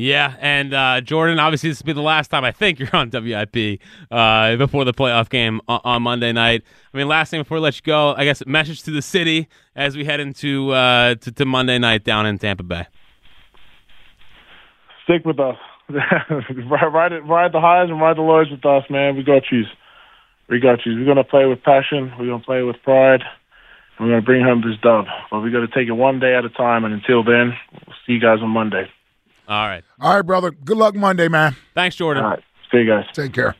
Yeah, 0.00 0.36
and 0.38 0.72
uh, 0.72 1.00
Jordan, 1.00 1.40
obviously 1.40 1.70
this 1.70 1.82
will 1.82 1.86
be 1.86 1.92
the 1.92 2.02
last 2.02 2.28
time 2.28 2.44
I 2.44 2.52
think 2.52 2.78
you're 2.78 2.94
on 2.94 3.10
WIP 3.10 3.80
uh, 4.12 4.54
before 4.54 4.84
the 4.84 4.94
playoff 4.94 5.28
game 5.28 5.60
on, 5.66 5.80
on, 5.82 6.02
Monday 6.04 6.30
night. 6.30 6.62
I 6.94 6.96
mean, 6.96 7.08
last 7.08 7.30
thing 7.30 7.40
before 7.40 7.56
we 7.56 7.62
let 7.62 7.74
you 7.74 7.82
go, 7.82 8.14
I 8.16 8.22
guess 8.22 8.40
message 8.46 8.84
to 8.84 8.92
the 8.92 9.02
city 9.02 9.48
as 9.74 9.96
we 9.96 10.04
head 10.04 10.20
into 10.20 10.70
uh, 10.70 11.16
to, 11.16 11.32
to 11.32 11.44
Monday 11.44 11.80
night 11.80 12.04
down 12.04 12.26
in 12.26 12.38
Tampa 12.38 12.62
Bay. 12.62 12.86
Stick 15.02 15.24
with 15.24 15.40
us. 15.40 15.56
ride 15.90 17.10
it, 17.10 17.24
ride 17.24 17.50
the 17.52 17.60
highs 17.60 17.90
and 17.90 18.00
ride 18.00 18.18
the 18.18 18.22
lows 18.22 18.52
with 18.52 18.64
us, 18.64 18.84
man. 18.88 19.16
We 19.16 19.24
got 19.24 19.50
you. 19.50 19.64
We 20.48 20.60
got 20.60 20.86
you. 20.86 20.94
We're 20.94 21.06
gonna 21.06 21.24
play 21.24 21.46
with 21.46 21.60
passion. 21.64 22.12
We're 22.16 22.26
gonna 22.26 22.38
play 22.38 22.62
with 22.62 22.76
pride. 22.84 23.24
We're 23.98 24.10
gonna 24.10 24.22
bring 24.22 24.44
home 24.44 24.60
this 24.60 24.78
dub. 24.80 25.06
But 25.32 25.40
we 25.40 25.50
got 25.50 25.66
to 25.66 25.66
take 25.66 25.88
it 25.88 25.92
one 25.98 26.20
day 26.20 26.36
at 26.36 26.44
a 26.44 26.50
time. 26.50 26.84
And 26.84 26.94
until 26.94 27.24
then, 27.24 27.54
we'll 27.84 27.96
see 28.06 28.12
you 28.12 28.20
guys 28.20 28.38
on 28.40 28.50
Monday. 28.50 28.88
All 29.48 29.66
right. 29.66 29.82
All 29.98 30.14
right, 30.14 30.22
brother. 30.22 30.50
Good 30.50 30.76
luck 30.76 30.94
Monday, 30.94 31.28
man. 31.28 31.56
Thanks, 31.74 31.96
Jordan. 31.96 32.22
All 32.22 32.30
right. 32.30 32.42
See 32.70 32.78
you 32.78 32.86
guys. 32.86 33.06
Take 33.14 33.32
care. 33.32 33.56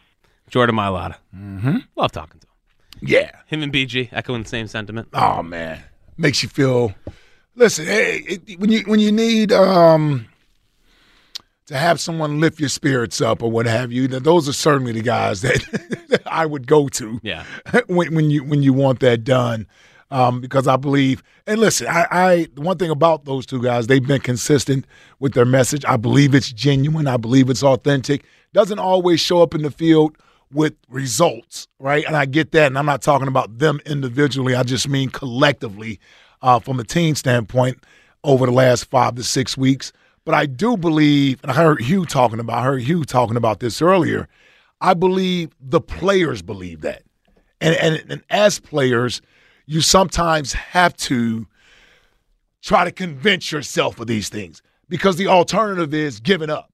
Jordan 0.50 0.76
Mailata. 0.76 1.16
Mm-hmm. 1.34 1.78
Love 1.96 2.12
talking 2.12 2.40
to 2.40 2.46
him. 2.46 3.08
Yeah. 3.08 3.30
Him 3.46 3.62
and 3.62 3.72
BG 3.72 4.10
echoing 4.12 4.42
the 4.42 4.48
same 4.48 4.66
sentiment. 4.66 5.08
Oh 5.14 5.42
man, 5.42 5.82
makes 6.16 6.42
you 6.42 6.48
feel. 6.48 6.94
Listen, 7.54 7.86
hey, 7.86 8.18
it, 8.26 8.60
when 8.60 8.70
you 8.70 8.80
when 8.82 9.00
you 9.00 9.10
need 9.10 9.52
um 9.52 10.26
to 11.66 11.76
have 11.76 12.00
someone 12.00 12.40
lift 12.40 12.60
your 12.60 12.68
spirits 12.68 13.20
up 13.20 13.42
or 13.42 13.50
what 13.50 13.66
have 13.66 13.92
you, 13.92 14.08
then 14.08 14.22
those 14.22 14.48
are 14.48 14.54
certainly 14.54 14.92
the 14.92 15.02
guys 15.02 15.42
that, 15.42 15.62
that 16.08 16.22
I 16.26 16.46
would 16.46 16.66
go 16.66 16.88
to. 16.88 17.20
Yeah. 17.22 17.44
when, 17.86 18.14
when 18.14 18.30
you 18.30 18.44
when 18.44 18.62
you 18.62 18.72
want 18.72 19.00
that 19.00 19.24
done. 19.24 19.66
Um, 20.10 20.40
because 20.40 20.66
I 20.66 20.76
believe, 20.76 21.22
and 21.46 21.60
listen, 21.60 21.86
I, 21.86 22.06
I 22.10 22.48
one 22.56 22.78
thing 22.78 22.90
about 22.90 23.26
those 23.26 23.44
two 23.44 23.62
guys, 23.62 23.88
they've 23.88 24.06
been 24.06 24.22
consistent 24.22 24.86
with 25.18 25.34
their 25.34 25.44
message. 25.44 25.84
I 25.84 25.98
believe 25.98 26.34
it's 26.34 26.50
genuine. 26.50 27.06
I 27.06 27.18
believe 27.18 27.50
it's 27.50 27.62
authentic. 27.62 28.24
Doesn't 28.54 28.78
always 28.78 29.20
show 29.20 29.42
up 29.42 29.54
in 29.54 29.62
the 29.62 29.70
field 29.70 30.16
with 30.52 30.74
results, 30.88 31.68
right? 31.78 32.04
And 32.06 32.16
I 32.16 32.24
get 32.24 32.52
that, 32.52 32.68
and 32.68 32.78
I'm 32.78 32.86
not 32.86 33.02
talking 33.02 33.28
about 33.28 33.58
them 33.58 33.80
individually. 33.84 34.54
I 34.54 34.62
just 34.62 34.88
mean 34.88 35.10
collectively, 35.10 36.00
uh, 36.40 36.58
from 36.58 36.80
a 36.80 36.84
team 36.84 37.14
standpoint, 37.14 37.84
over 38.24 38.46
the 38.46 38.52
last 38.52 38.84
five 38.86 39.14
to 39.16 39.24
six 39.24 39.56
weeks. 39.58 39.92
But 40.24 40.34
I 40.34 40.46
do 40.46 40.76
believe, 40.76 41.40
and 41.42 41.50
I 41.50 41.54
heard 41.54 41.80
Hugh 41.80 42.04
talking 42.04 42.40
about, 42.40 42.58
I 42.58 42.64
heard 42.64 42.82
Hugh 42.82 43.04
talking 43.04 43.36
about 43.36 43.60
this 43.60 43.80
earlier. 43.80 44.28
I 44.80 44.94
believe 44.94 45.50
the 45.60 45.80
players 45.80 46.40
believe 46.40 46.82
that, 46.82 47.02
and 47.60 47.74
and, 47.76 48.10
and 48.10 48.22
as 48.30 48.60
players 48.60 49.20
you 49.68 49.82
sometimes 49.82 50.54
have 50.54 50.96
to 50.96 51.46
try 52.62 52.84
to 52.84 52.90
convince 52.90 53.52
yourself 53.52 54.00
of 54.00 54.06
these 54.06 54.30
things 54.30 54.62
because 54.88 55.16
the 55.16 55.26
alternative 55.26 55.92
is 55.92 56.20
giving 56.20 56.48
up. 56.48 56.72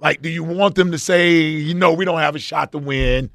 Like, 0.00 0.22
do 0.22 0.30
you 0.30 0.42
want 0.42 0.74
them 0.74 0.92
to 0.92 0.98
say, 0.98 1.40
you 1.40 1.74
know, 1.74 1.92
we 1.92 2.06
don't 2.06 2.20
have 2.20 2.34
a 2.34 2.38
shot 2.38 2.72
to 2.72 2.78
win? 2.78 3.30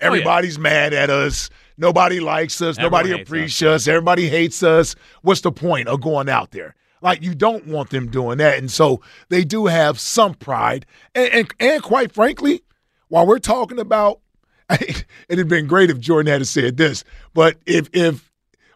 Everybody's 0.00 0.58
oh, 0.58 0.60
yeah. 0.60 0.64
mad 0.64 0.92
at 0.92 1.08
us. 1.08 1.48
Nobody 1.78 2.20
likes 2.20 2.60
us. 2.60 2.78
Everyone 2.78 3.06
nobody 3.06 3.22
appreciates 3.22 3.62
us. 3.62 3.82
us. 3.82 3.88
Everybody 3.88 4.28
hates 4.28 4.62
us. 4.62 4.96
What's 5.22 5.40
the 5.40 5.50
point 5.50 5.88
of 5.88 6.02
going 6.02 6.28
out 6.28 6.50
there? 6.50 6.74
Like, 7.00 7.22
you 7.22 7.34
don't 7.34 7.66
want 7.66 7.88
them 7.88 8.10
doing 8.10 8.36
that. 8.38 8.58
And 8.58 8.70
so 8.70 9.00
they 9.30 9.44
do 9.44 9.66
have 9.66 9.98
some 9.98 10.34
pride. 10.34 10.84
And, 11.14 11.32
and, 11.32 11.54
and 11.58 11.82
quite 11.82 12.12
frankly, 12.12 12.62
while 13.08 13.26
we're 13.26 13.38
talking 13.38 13.78
about, 13.78 14.20
it 14.70 15.06
had 15.30 15.48
been 15.48 15.66
great 15.66 15.88
if 15.88 15.98
Jordan 15.98 16.30
had 16.30 16.46
said 16.46 16.76
this, 16.76 17.02
but 17.32 17.56
if 17.66 17.88
if 17.92 18.31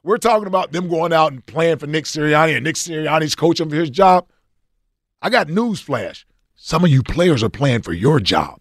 we're 0.07 0.19
talking 0.19 0.47
about 0.47 0.71
them 0.71 0.89
going 0.89 1.13
out 1.13 1.33
and 1.33 1.45
playing 1.45 1.79
for 1.79 1.89
Nick 1.89 2.05
Sirianni 2.05 2.55
and 2.55 2.63
Nick 2.63 2.77
Sirianni's 2.77 3.35
coaching 3.35 3.69
for 3.69 3.75
his 3.75 3.91
job. 3.91 4.29
I 5.21 5.31
got 5.31 5.49
news 5.49 5.81
flash. 5.81 6.25
Some 6.55 6.85
of 6.85 6.91
you 6.91 7.03
players 7.03 7.43
are 7.43 7.49
playing 7.49 7.83
for 7.83 7.93
your 7.93 8.21
job. 8.21 8.61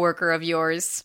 coworker 0.00 0.32
of 0.32 0.42
yours. 0.42 1.04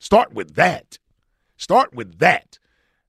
Start 0.00 0.32
with 0.32 0.56
that. 0.56 0.98
Start 1.56 1.94
with 1.94 2.18
that, 2.18 2.58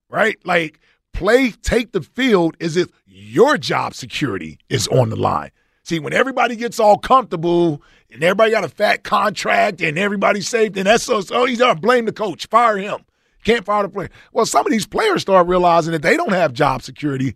right? 0.09 0.37
Like, 0.45 0.79
play, 1.13 1.51
take 1.51 1.93
the 1.93 2.01
field 2.01 2.55
as 2.61 2.77
if 2.77 2.89
your 3.07 3.57
job 3.57 3.95
security 3.95 4.59
is 4.69 4.87
on 4.89 5.09
the 5.09 5.15
line. 5.15 5.51
See, 5.83 5.99
when 5.99 6.13
everybody 6.13 6.55
gets 6.55 6.79
all 6.79 6.97
comfortable 6.97 7.81
and 8.11 8.21
everybody 8.21 8.51
got 8.51 8.63
a 8.63 8.69
fat 8.69 9.03
contract 9.03 9.81
and 9.81 9.97
everybody's 9.97 10.47
safe, 10.47 10.73
then 10.73 10.85
that's 10.85 11.05
so, 11.05 11.21
oh, 11.31 11.45
he's 11.45 11.59
gonna 11.59 11.79
blame 11.79 12.05
the 12.05 12.11
coach, 12.11 12.47
fire 12.47 12.77
him. 12.77 12.99
Can't 13.43 13.65
fire 13.65 13.83
the 13.83 13.89
player. 13.89 14.09
Well, 14.33 14.45
some 14.45 14.65
of 14.65 14.71
these 14.71 14.85
players 14.85 15.23
start 15.23 15.47
realizing 15.47 15.93
that 15.93 16.03
they 16.03 16.15
don't 16.15 16.33
have 16.33 16.53
job 16.53 16.83
security. 16.83 17.35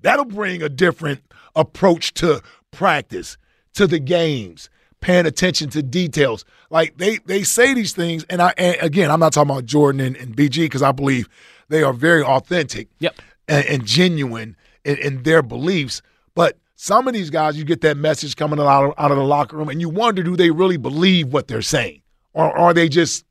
That'll 0.00 0.24
bring 0.24 0.62
a 0.62 0.68
different 0.68 1.22
approach 1.56 2.14
to 2.14 2.42
practice, 2.70 3.36
to 3.74 3.86
the 3.86 3.98
games, 3.98 4.70
paying 5.02 5.26
attention 5.26 5.68
to 5.70 5.82
details. 5.82 6.46
Like 6.70 6.96
they 6.96 7.18
they 7.26 7.42
say 7.42 7.74
these 7.74 7.92
things, 7.92 8.24
and 8.30 8.40
I 8.40 8.54
and 8.56 8.76
again, 8.80 9.10
I'm 9.10 9.20
not 9.20 9.34
talking 9.34 9.50
about 9.50 9.66
Jordan 9.66 10.00
and, 10.00 10.16
and 10.16 10.34
BG 10.34 10.64
because 10.64 10.80
I 10.82 10.92
believe 10.92 11.28
they 11.68 11.82
are 11.82 11.92
very 11.92 12.22
authentic 12.22 12.88
yep. 12.98 13.16
and, 13.48 13.66
and 13.66 13.86
genuine 13.86 14.56
in, 14.84 14.96
in, 14.98 15.22
their 15.22 15.42
beliefs. 15.42 16.02
But 16.34 16.58
some 16.76 17.08
of 17.08 17.14
these 17.14 17.30
guys, 17.30 17.56
you 17.56 17.64
get 17.64 17.80
that 17.82 17.96
message 17.96 18.36
coming 18.36 18.58
out 18.58 18.84
of, 18.84 18.94
out 18.98 19.10
of 19.10 19.16
the 19.16 19.24
locker 19.24 19.56
room, 19.56 19.68
and 19.68 19.80
you 19.80 19.88
wonder, 19.88 20.22
do 20.22 20.36
they 20.36 20.50
really 20.50 20.76
believe 20.76 21.32
what 21.32 21.48
they're 21.48 21.62
saying, 21.62 22.02
or 22.32 22.56
are 22.56 22.74
they 22.74 22.88
just 22.88 23.24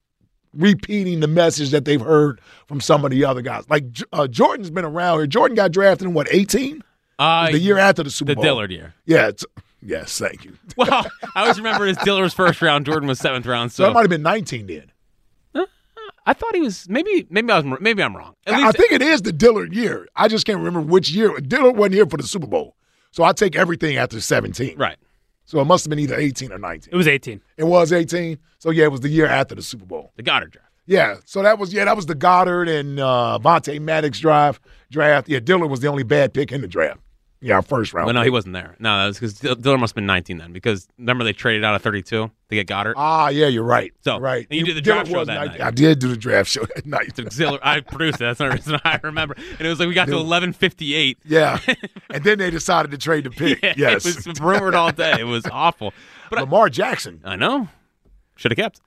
repeating 0.54 1.20
the 1.20 1.28
message 1.28 1.72
that 1.72 1.86
they've 1.86 2.02
heard 2.02 2.42
from 2.68 2.82
some 2.82 3.06
of 3.06 3.12
the 3.12 3.26
other 3.26 3.42
guys? 3.42 3.70
Like 3.70 3.86
uh, 4.14 4.28
Jordan's 4.28 4.70
been 4.70 4.86
around 4.86 5.20
here. 5.20 5.28
Jordan 5.28 5.56
got 5.56 5.72
drafted 5.72 6.08
in 6.08 6.14
what 6.14 6.28
18? 6.32 6.84
Uh, 7.20 7.52
the 7.52 7.60
year 7.60 7.78
after 7.78 8.02
the 8.02 8.10
Super 8.10 8.32
the 8.32 8.36
Bowl. 8.36 8.44
The 8.44 8.48
Dillard 8.48 8.72
year. 8.72 8.96
Yeah. 9.06 9.32
Yes, 9.82 10.18
thank 10.18 10.46
you. 10.46 10.58
well, 10.78 11.08
I 11.36 11.42
always 11.42 11.58
remember 11.58 11.88
as 11.88 11.98
Dillard's 11.98 12.34
first 12.34 12.62
round, 12.62 12.86
Jordan 12.86 13.08
was 13.08 13.20
seventh 13.20 13.46
round. 13.46 13.72
So, 13.72 13.84
that 13.84 13.94
might 13.94 14.02
have 14.02 14.10
been 14.10 14.22
19 14.22 14.68
then. 14.68 14.92
Uh, 15.56 15.66
I 16.26 16.34
thought 16.34 16.54
he 16.54 16.62
was 16.62 16.88
maybe 16.88 17.26
maybe 17.30 17.52
I 17.52 17.60
was 17.60 17.80
maybe 17.82 18.04
I'm 18.04 18.16
wrong. 18.16 18.36
At 18.46 18.56
least, 18.56 18.68
I 18.68 18.72
think 18.72 18.92
it 18.92 19.02
is 19.02 19.24
the 19.24 19.32
Dillard 19.32 19.74
year. 19.74 20.08
I 20.16 20.28
just 20.28 20.46
can't 20.46 20.60
remember 20.60 20.82
which 20.82 21.10
year. 21.10 21.40
Dillard 21.40 21.76
wasn't 21.78 21.96
here 21.96 22.06
for 22.06 22.18
the 22.18 22.24
Super 22.24 22.48
Bowl, 22.48 22.76
so 23.12 23.24
I 23.24 23.34
take 23.34 23.56
everything 23.56 23.98
after 23.98 24.22
17. 24.22 24.78
Right. 24.78 24.98
So 25.46 25.60
it 25.60 25.66
must 25.66 25.84
have 25.84 25.90
been 25.90 26.00
either 26.00 26.16
18 26.16 26.52
or 26.52 26.60
19. 26.60 26.94
It 26.94 26.96
was 26.96 27.08
18. 27.08 27.42
It 27.58 27.64
was 27.66 27.92
18. 27.92 28.38
So 28.60 28.70
yeah, 28.70 28.86
it 28.86 28.92
was 28.92 29.02
the 29.02 29.10
year 29.10 29.26
after 29.26 29.56
the 29.56 29.62
Super 29.62 29.86
Bowl. 29.86 30.14
The 30.16 30.24
Goedert 30.24 30.52
draft. 30.52 30.70
Yeah. 30.86 31.16
So 31.26 31.42
that 31.42 31.58
was 31.58 31.74
yeah 31.74 31.86
that 31.86 31.96
was 31.96 32.06
the 32.06 32.16
Goedert 32.16 32.70
and 32.70 33.00
uh, 33.00 33.40
Vontae 33.42 33.80
Maddox 33.82 34.20
drive 34.20 34.60
draft. 34.92 35.28
Yeah, 35.28 35.40
Dillard 35.40 35.70
was 35.70 35.80
the 35.80 35.88
only 35.88 36.04
bad 36.04 36.34
pick 36.34 36.52
in 36.52 36.62
the 36.62 36.68
draft. 36.68 37.00
Yeah, 37.44 37.60
first 37.62 37.92
round. 37.92 38.06
Well, 38.06 38.14
no, 38.14 38.22
he 38.22 38.30
wasn't 38.30 38.54
there. 38.54 38.76
No, 38.78 39.00
that 39.00 39.08
was 39.08 39.20
because 39.20 39.40
Dillard 39.40 39.80
must 39.80 39.92
have 39.92 39.96
been 39.96 40.06
19 40.06 40.38
then. 40.38 40.54
Because 40.54 40.88
remember 41.00 41.24
they 41.24 41.34
traded 41.34 41.64
out 41.64 41.74
of 41.74 41.82
32 41.82 42.04
to 42.06 42.32
get 42.52 42.68
Goedert. 42.68 42.94
Ah, 42.96 43.30
yeah, 43.30 43.48
you're 43.48 43.64
right. 43.64 43.92
So, 44.02 44.20
right. 44.20 44.46
and 44.50 44.60
you 44.60 44.64
did 44.64 44.78
the 44.78 44.82
draft 44.82 45.10
show 45.10 45.26
that 45.26 45.34
19. 45.34 45.58
night. 45.58 45.62
I 45.62 45.72
did 45.72 45.98
do 45.98 46.08
the 46.08 46.18
draft 46.18 46.52
show 46.52 46.64
that 46.76 46.86
night. 46.86 47.20
Auxiliary. 47.20 47.60
I 47.64 47.80
produced 47.80 48.18
it. 48.18 48.26
That's 48.26 48.38
the 48.38 48.44
only 48.46 48.58
reason 48.58 48.80
I 48.84 49.00
remember. 49.02 49.36
And 49.58 49.62
it 49.62 49.68
was 49.68 49.80
like 49.80 49.88
we 49.88 49.96
got 49.96 50.06
to 50.06 50.14
11:58. 50.14 51.18
Yeah, 51.26 51.58
and 52.12 52.24
then 52.24 52.38
they 52.38 52.52
decided 52.52 52.92
to 52.92 52.98
trade 53.00 53.24
the 53.24 53.32
pick. 53.32 53.64
Yeah, 53.64 53.74
yes, 53.76 54.06
it 54.06 54.28
was 54.28 54.40
rumored 54.40 54.76
all 54.76 54.92
day. 54.92 55.16
It 55.20 55.24
was 55.24 55.46
awful. 55.48 55.94
But 56.30 56.40
I, 56.40 56.42
Lamar 56.44 56.70
Jackson. 56.70 57.22
I 57.24 57.38
know. 57.38 57.70
Should 58.36 58.52
have 58.52 58.58
kept. 58.58 58.82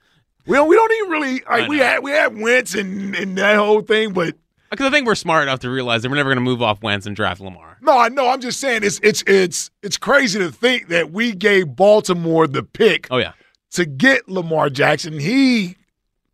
We 0.47 0.57
don't. 0.57 0.69
We 0.69 0.77
don't 0.77 0.93
even 0.93 1.11
really 1.11 1.45
I 1.45 1.61
like. 1.61 1.69
We 1.69 1.79
had 1.79 2.03
we 2.05 2.13
had 2.13 2.39
Wentz 2.39 2.75
and 2.75 3.17
and 3.17 3.37
that 3.37 3.57
whole 3.57 3.81
thing, 3.81 4.13
but 4.13 4.37
Because 4.75 4.87
I 4.87 4.91
think 4.91 5.07
we're 5.07 5.15
smart 5.15 5.43
enough 5.45 5.61
to 5.61 5.71
realize 5.71 6.03
that 6.03 6.11
we're 6.11 6.17
never 6.17 6.29
going 6.31 6.37
to 6.45 6.51
move 6.51 6.63
off 6.63 6.83
Wentz 6.83 7.07
and 7.07 7.15
draft 7.17 7.41
Lamar. 7.41 7.79
no, 7.81 7.99
I 7.99 8.09
know. 8.09 8.29
I'm 8.29 8.41
just 8.41 8.61
saying 8.61 8.83
it's 8.85 9.01
it's 9.03 9.23
it's 9.27 9.71
it's 9.83 9.97
crazy 9.97 10.39
to 10.39 10.51
think 10.51 10.89
that 10.89 11.13
we 11.13 11.33
gave 11.33 11.75
Baltimore 11.77 12.47
the 12.47 12.63
pick 12.63 13.07
Oh 13.11 13.19
yeah. 13.19 13.33
to 13.73 13.85
get 13.87 14.29
Lamar 14.29 14.71
Jackson. 14.71 15.19
He 15.19 15.77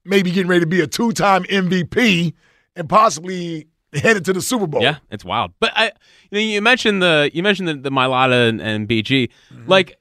may 0.05 0.23
be 0.23 0.31
getting 0.31 0.49
ready 0.49 0.61
to 0.61 0.67
be 0.67 0.81
a 0.81 0.87
two 0.87 1.13
time 1.13 1.45
MVP 1.45 2.33
and 2.77 2.89
possibly 2.89 3.67
headed 3.93 4.25
to 4.27 4.33
the 4.33 4.41
Super 4.41 4.67
Bowl. 4.67 4.83
Yeah, 4.83 4.97
it's 5.11 5.25
wild. 5.25 5.53
But 5.61 5.73
I, 5.75 5.87
you 5.87 5.91
know, 6.33 6.39
you 6.39 6.63
mentioned 6.63 7.03
the 7.03 7.31
you 7.35 7.43
mentioned 7.43 7.69
the, 7.69 7.75
the 7.75 7.91
Mailata 7.91 8.49
and, 8.49 8.61
and 8.61 8.89
BG. 8.89 9.29
Mm-hmm. 9.53 9.69
Like, 9.69 9.99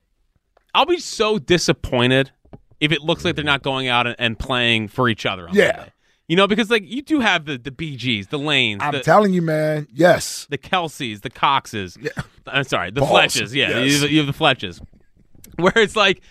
I'll 0.75 0.85
be 0.85 0.99
so 0.99 1.39
disappointed 1.39 2.31
if 2.79 2.91
it 2.91 3.01
looks 3.01 3.25
like 3.25 3.35
they're 3.35 3.43
not 3.43 3.63
going 3.63 3.87
out 3.87 4.07
and, 4.07 4.15
and 4.19 4.39
playing 4.39 4.87
for 4.87 5.09
each 5.09 5.25
other. 5.25 5.49
On 5.49 5.55
Yeah. 5.55 5.75
Monday. 5.77 5.91
You 6.29 6.35
know, 6.35 6.47
because 6.47 6.69
like 6.69 6.83
you 6.85 7.01
do 7.01 7.19
have 7.19 7.45
the 7.45 7.57
the 7.57 7.71
BGs, 7.71 8.29
the 8.29 8.37
Lanes, 8.39 8.81
I'm 8.81 8.93
the, 8.93 9.01
telling 9.01 9.33
you, 9.33 9.41
man. 9.41 9.87
Yes. 9.91 10.45
the 10.49 10.57
Kelces, 10.59 11.21
the 11.21 11.29
Coxes. 11.29 11.97
Yeah. 11.99 12.11
I'm 12.47 12.63
sorry, 12.63 12.91
the 12.91 13.01
Balls. 13.01 13.11
Fletches. 13.35 13.53
Yeah, 13.53 13.69
Yes. 13.79 13.91
you, 13.93 13.99
have, 14.01 14.11
you 14.11 14.17
have 14.19 14.27
the 14.27 14.33
Fletches. 14.45 14.79
Where 15.57 15.73
it's 15.77 15.95
like 15.95 16.21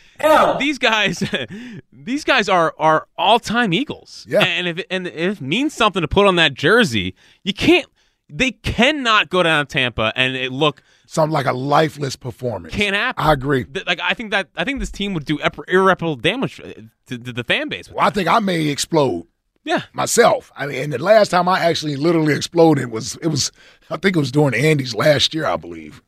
these 0.58 0.78
guys, 0.78 1.22
these 1.92 2.24
guys 2.24 2.48
are 2.48 2.74
are 2.78 3.08
all 3.18 3.38
time 3.40 3.72
Eagles. 3.74 4.24
Yeah. 4.28 4.40
and 4.44 4.68
if 4.68 4.78
it, 4.78 4.86
and 4.90 5.06
if 5.08 5.38
it 5.38 5.40
means 5.42 5.74
something 5.74 6.00
to 6.00 6.08
put 6.08 6.26
on 6.26 6.36
that 6.36 6.54
jersey, 6.54 7.14
you 7.42 7.52
can't. 7.52 7.86
They 8.30 8.52
cannot 8.52 9.30
go 9.30 9.42
down 9.42 9.66
to 9.66 9.72
Tampa 9.72 10.12
and 10.14 10.36
it 10.36 10.52
look 10.52 10.82
Something 11.06 11.32
like 11.32 11.46
a 11.46 11.52
lifeless 11.54 12.14
performance. 12.14 12.74
can't 12.74 12.94
happen. 12.94 13.24
I 13.24 13.32
agree. 13.32 13.64
Like 13.86 14.00
I 14.02 14.12
think 14.14 14.30
that 14.30 14.48
I 14.54 14.64
think 14.64 14.80
this 14.80 14.90
team 14.90 15.12
would 15.14 15.24
do 15.24 15.38
irreparable 15.66 16.16
damage 16.16 16.60
uh, 16.60 16.72
to, 17.06 17.18
to 17.18 17.32
the 17.32 17.42
fan 17.42 17.68
base. 17.68 17.90
Well, 17.90 18.06
I 18.06 18.10
think 18.10 18.28
I 18.28 18.38
may 18.38 18.66
explode. 18.68 19.26
Yeah, 19.68 19.82
myself. 19.92 20.50
I 20.56 20.64
mean, 20.64 20.82
and 20.82 20.92
the 20.94 20.98
last 20.98 21.28
time 21.28 21.46
I 21.46 21.60
actually 21.60 21.96
literally 21.96 22.32
exploded 22.32 22.90
was 22.90 23.16
it 23.16 23.26
was 23.26 23.52
I 23.90 23.98
think 23.98 24.16
it 24.16 24.18
was 24.18 24.32
during 24.32 24.54
Andy's 24.54 24.94
last 24.94 25.34
year, 25.34 25.44
I 25.44 25.56
believe. 25.56 26.00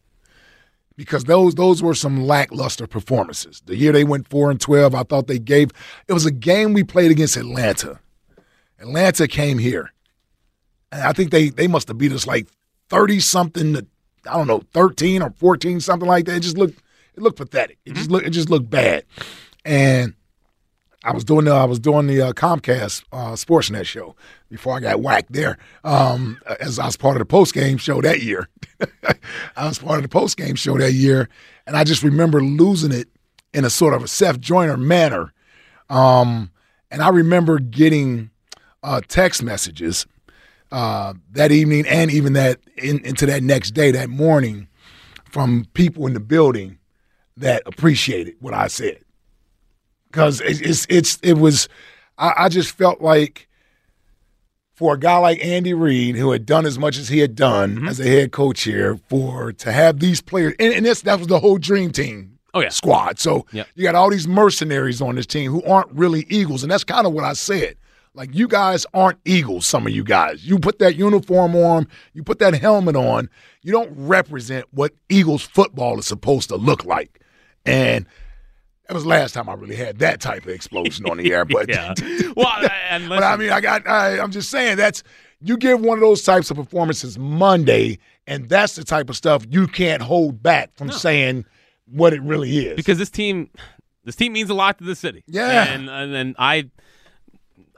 Because 0.97 1.25
those 1.25 1.57
those 1.57 1.83
were 1.83 1.95
some 1.95 2.27
lackluster 2.27 2.87
performances. 2.87 3.61
The 3.67 3.77
year 3.77 3.93
they 3.93 4.03
went 4.03 4.29
four 4.29 4.51
and 4.51 4.59
twelve, 4.59 4.95
I 4.95 5.03
thought 5.03 5.27
they 5.27 5.39
gave 5.39 5.73
it 6.09 6.15
was 6.15 6.25
a 6.25 6.31
game 6.31 6.73
we 6.73 6.85
played 6.85 7.11
against 7.11 7.37
Atlanta. 7.37 8.01
Atlanta 8.79 9.29
came 9.29 9.59
here. 9.59 9.93
And 10.91 11.03
I 11.03 11.13
think 11.13 11.31
they 11.31 11.51
they 11.51 11.69
must 11.69 11.89
have 11.89 11.99
beat 11.99 12.13
us 12.13 12.27
like 12.27 12.47
30 12.89 13.21
something 13.21 13.75
to 13.75 13.87
I 14.27 14.39
don't 14.39 14.47
know, 14.47 14.63
13 14.73 15.21
or 15.21 15.33
14, 15.33 15.81
something 15.81 16.09
like 16.09 16.25
that. 16.25 16.37
It 16.37 16.41
just 16.41 16.57
looked 16.57 16.83
it 17.15 17.23
looked 17.23 17.37
pathetic. 17.37 17.77
It 17.85 17.93
just 17.93 18.11
looked 18.11 18.27
it 18.27 18.31
just 18.31 18.49
looked 18.49 18.71
bad. 18.71 19.05
And 19.67 20.15
I 21.03 21.13
was 21.13 21.25
doing 21.25 21.47
the 21.47 21.53
I 21.53 21.65
was 21.65 21.79
doing 21.79 22.07
the 22.07 22.21
uh, 22.21 22.33
Comcast 22.33 23.05
uh, 23.13 23.33
Sportsnet 23.33 23.87
show 23.87 24.15
before 24.51 24.77
I 24.77 24.81
got 24.81 25.01
whacked 25.01 25.33
there. 25.33 25.57
Um, 25.83 26.39
as 26.61 26.79
I 26.79 26.87
was 26.87 26.97
part 26.97 27.17
of 27.17 27.21
the 27.21 27.27
post 27.27 27.55
game 27.55 27.79
show 27.79 28.03
that 28.03 28.21
year, 28.21 28.49
I 29.57 29.67
was 29.67 29.79
part 29.79 29.97
of 29.97 30.03
the 30.03 30.09
post 30.09 30.37
game 30.37 30.57
show 30.57 30.77
that 30.77 30.93
year, 30.93 31.29
and 31.67 31.77
I 31.77 31.85
just 31.85 32.03
remember 32.03 32.43
losing 32.43 32.93
it 32.93 33.09
in 33.55 33.65
a 33.65 33.71
sort 33.71 33.95
of 33.95 34.03
a 34.03 34.09
Seth 34.09 34.41
Joyner 34.41 34.77
manner. 34.77 35.33
Um, 35.89 36.51
and 36.91 37.03
I 37.03 37.09
remember 37.09 37.59
getting 37.59 38.31
uh, 38.83 39.01
text 39.09 39.43
messages 39.43 40.07
uh, 40.71 41.15
that 41.33 41.51
evening 41.51 41.87
and 41.87 42.11
even 42.11 42.35
that 42.35 42.61
in, 42.77 43.05
into 43.05 43.25
that 43.27 43.43
next 43.43 43.71
day, 43.71 43.91
that 43.91 44.11
morning, 44.11 44.69
from 45.25 45.67
people 45.73 46.07
in 46.07 46.13
the 46.13 46.21
building 46.21 46.79
that 47.39 47.63
appreciated 47.65 48.35
what 48.41 48.53
I 48.53 48.67
said 48.67 49.03
because 50.11 50.41
it's, 50.41 50.61
it's 50.61 50.87
it's 50.89 51.19
it 51.23 51.35
was 51.39 51.69
I, 52.19 52.33
I 52.39 52.49
just 52.49 52.71
felt 52.77 53.01
like 53.01 53.49
for 54.75 54.95
a 54.95 54.99
guy 54.99 55.17
like 55.19 55.45
Andy 55.45 55.75
Reid 55.75 56.17
who 56.17 56.31
had 56.33 56.47
done 56.47 56.65
as 56.67 56.79
much 56.79 56.97
as 56.97 57.09
he 57.09 57.19
had 57.19 57.35
done 57.35 57.77
Mm-hmm. 57.77 57.89
as 57.89 58.01
a 58.01 58.05
head 58.05 58.33
coach 58.33 58.63
here 58.63 58.99
for 59.09 59.53
to 59.53 59.73
have 59.73 60.01
these 60.01 60.21
players 60.21 60.55
and, 60.59 60.73
and 60.73 60.87
this 60.87 61.03
that 61.03 61.19
was 61.19 61.29
the 61.29 61.41
whole 61.41 61.59
dream 61.59 61.91
team 61.91 62.39
Oh, 62.53 62.61
yeah. 62.61 62.71
squad 62.71 63.19
so 63.21 63.47
Yep. 63.53 63.69
you 63.77 63.83
got 63.85 63.95
all 63.95 64.11
these 64.11 64.27
mercenaries 64.27 65.01
on 65.01 65.15
this 65.15 65.27
team 65.27 65.51
who 65.53 65.63
aren't 65.65 65.91
really 65.93 66.27
Eagles 66.29 66.63
and 66.65 66.73
that's 66.73 66.83
kind 66.85 67.07
of 67.07 67.13
what 67.13 67.23
I 67.25 67.35
said 67.35 67.77
like 68.15 68.35
you 68.35 68.49
guys 68.49 68.87
aren't 68.93 69.19
Eagles 69.25 69.67
some 69.67 69.87
of 69.87 69.93
you 69.93 70.03
guys 70.03 70.45
you 70.45 70.59
put 70.59 70.79
that 70.81 70.97
uniform 70.97 71.55
on 71.55 71.87
you 72.13 72.25
put 72.25 72.39
that 72.41 72.55
helmet 72.55 72.97
on 72.97 73.29
you 73.63 73.71
don't 73.71 73.93
represent 73.95 74.67
what 74.73 74.93
Eagles 75.09 75.43
football 75.43 75.99
is 76.01 76.07
supposed 76.07 76.49
to 76.49 76.57
look 76.57 76.85
like 76.85 77.21
and 77.65 78.05
that 78.91 78.95
was 78.95 79.05
the 79.05 79.09
last 79.09 79.35
time 79.35 79.49
I 79.49 79.53
really 79.55 79.77
had 79.77 80.01
that 80.01 80.21
type 80.21 80.43
of 80.43 80.49
explosion 80.49 81.07
on 81.09 81.19
the 81.19 81.33
air. 81.33 81.45
But 81.45 81.69
yeah. 81.69 81.95
Well, 82.37 82.69
and 82.91 83.09
but 83.09 83.23
I 83.23 83.37
mean, 83.37 83.51
I 83.51 83.61
got. 83.61 83.87
I, 83.87 84.19
I'm 84.19 84.33
just 84.33 84.51
saying 84.51 84.79
that's 84.79 85.05
you 85.41 85.57
give 85.57 85.81
one 85.81 85.97
of 85.97 86.01
those 86.03 86.25
types 86.25 86.51
of 86.51 86.57
performances 86.57 87.17
Monday, 87.17 87.99
and 88.27 88.49
that's 88.49 88.75
the 88.75 88.83
type 88.83 89.09
of 89.09 89.17
stuff 89.17 89.47
you 89.49 89.69
can't 89.69 90.03
hold 90.03 90.43
back 90.43 90.75
from 90.75 90.91
saying 90.91 91.45
what 91.87 92.13
it 92.13 92.21
really 92.23 92.67
is. 92.67 92.75
because 92.75 92.99
this 92.99 93.11
team, 93.11 93.49
this 94.03 94.17
team 94.17 94.33
means 94.33 94.51
a 94.51 94.55
lot 94.55 94.79
to 94.79 94.85
the 94.85 94.97
city. 94.97 95.23
Yeah. 95.29 95.73
and 95.73 95.89
and 95.89 96.13
then 96.13 96.35
I 96.37 96.69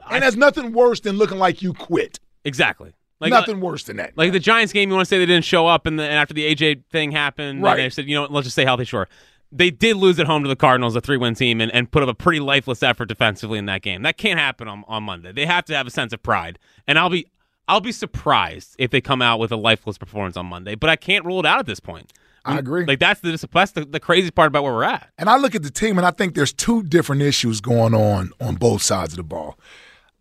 and 0.09 0.23
there's 0.23 0.35
nothing 0.35 0.73
worse 0.73 0.99
than 0.99 1.17
looking 1.17 1.37
like 1.37 1.61
you 1.61 1.73
quit. 1.73 2.19
exactly 2.43 2.95
like 3.23 3.31
uh, 3.31 3.39
nothing 3.39 3.61
worse 3.61 3.83
than 3.83 3.97
that. 3.97 4.17
Like 4.17 4.31
the 4.33 4.39
Giants 4.39 4.73
game, 4.73 4.89
you 4.89 4.95
want 4.95 5.05
to 5.07 5.09
say 5.09 5.17
they 5.17 5.25
didn't 5.25 5.45
show 5.45 5.65
up, 5.65 5.85
and, 5.85 5.97
the, 5.97 6.03
and 6.03 6.13
after 6.13 6.33
the 6.33 6.53
AJ 6.53 6.83
thing 6.91 7.11
happened, 7.11 7.61
Right. 7.63 7.79
and 7.79 7.85
they 7.85 7.89
said, 7.89 8.05
you 8.05 8.15
know, 8.15 8.23
what, 8.23 8.31
let's 8.33 8.45
just 8.45 8.55
stay 8.55 8.65
healthy. 8.65 8.83
Sure, 8.83 9.07
they 9.53 9.69
did 9.69 9.97
lose 9.97 10.19
at 10.19 10.25
home 10.25 10.43
to 10.43 10.49
the 10.49 10.55
Cardinals, 10.55 10.95
a 10.95 11.01
three-win 11.01 11.35
team, 11.35 11.61
and, 11.61 11.71
and 11.71 11.91
put 11.91 12.01
up 12.01 12.09
a 12.09 12.13
pretty 12.13 12.39
lifeless 12.39 12.81
effort 12.81 13.05
defensively 13.05 13.59
in 13.59 13.67
that 13.67 13.83
game. 13.83 14.01
That 14.01 14.17
can't 14.17 14.39
happen 14.39 14.67
on, 14.67 14.83
on 14.87 15.03
Monday. 15.03 15.31
They 15.31 15.45
have 15.45 15.65
to 15.65 15.75
have 15.75 15.85
a 15.85 15.91
sense 15.91 16.11
of 16.11 16.23
pride, 16.23 16.57
and 16.87 16.97
I'll 16.97 17.09
be 17.09 17.27
I'll 17.67 17.79
be 17.79 17.93
surprised 17.93 18.75
if 18.77 18.91
they 18.91 18.99
come 18.99 19.21
out 19.21 19.39
with 19.39 19.51
a 19.51 19.55
lifeless 19.55 19.97
performance 19.97 20.35
on 20.35 20.47
Monday. 20.47 20.75
But 20.75 20.89
I 20.89 20.95
can't 20.95 21.23
rule 21.23 21.39
it 21.39 21.45
out 21.45 21.59
at 21.59 21.65
this 21.65 21.79
point. 21.79 22.11
I 22.45 22.57
agree. 22.57 22.85
Like 22.85 22.99
that's 22.99 23.21
the 23.21 23.47
that's 23.53 23.71
the, 23.71 23.85
the 23.85 24.01
crazy 24.01 24.31
part 24.31 24.47
about 24.47 24.63
where 24.63 24.73
we're 24.73 24.83
at. 24.83 25.09
And 25.17 25.29
I 25.29 25.37
look 25.37 25.55
at 25.55 25.63
the 25.63 25.71
team 25.71 25.97
and 25.97 26.05
I 26.05 26.11
think 26.11 26.33
there's 26.35 26.51
two 26.51 26.83
different 26.83 27.21
issues 27.21 27.61
going 27.61 27.93
on 27.93 28.31
on 28.41 28.55
both 28.55 28.81
sides 28.81 29.13
of 29.13 29.17
the 29.17 29.23
ball. 29.23 29.57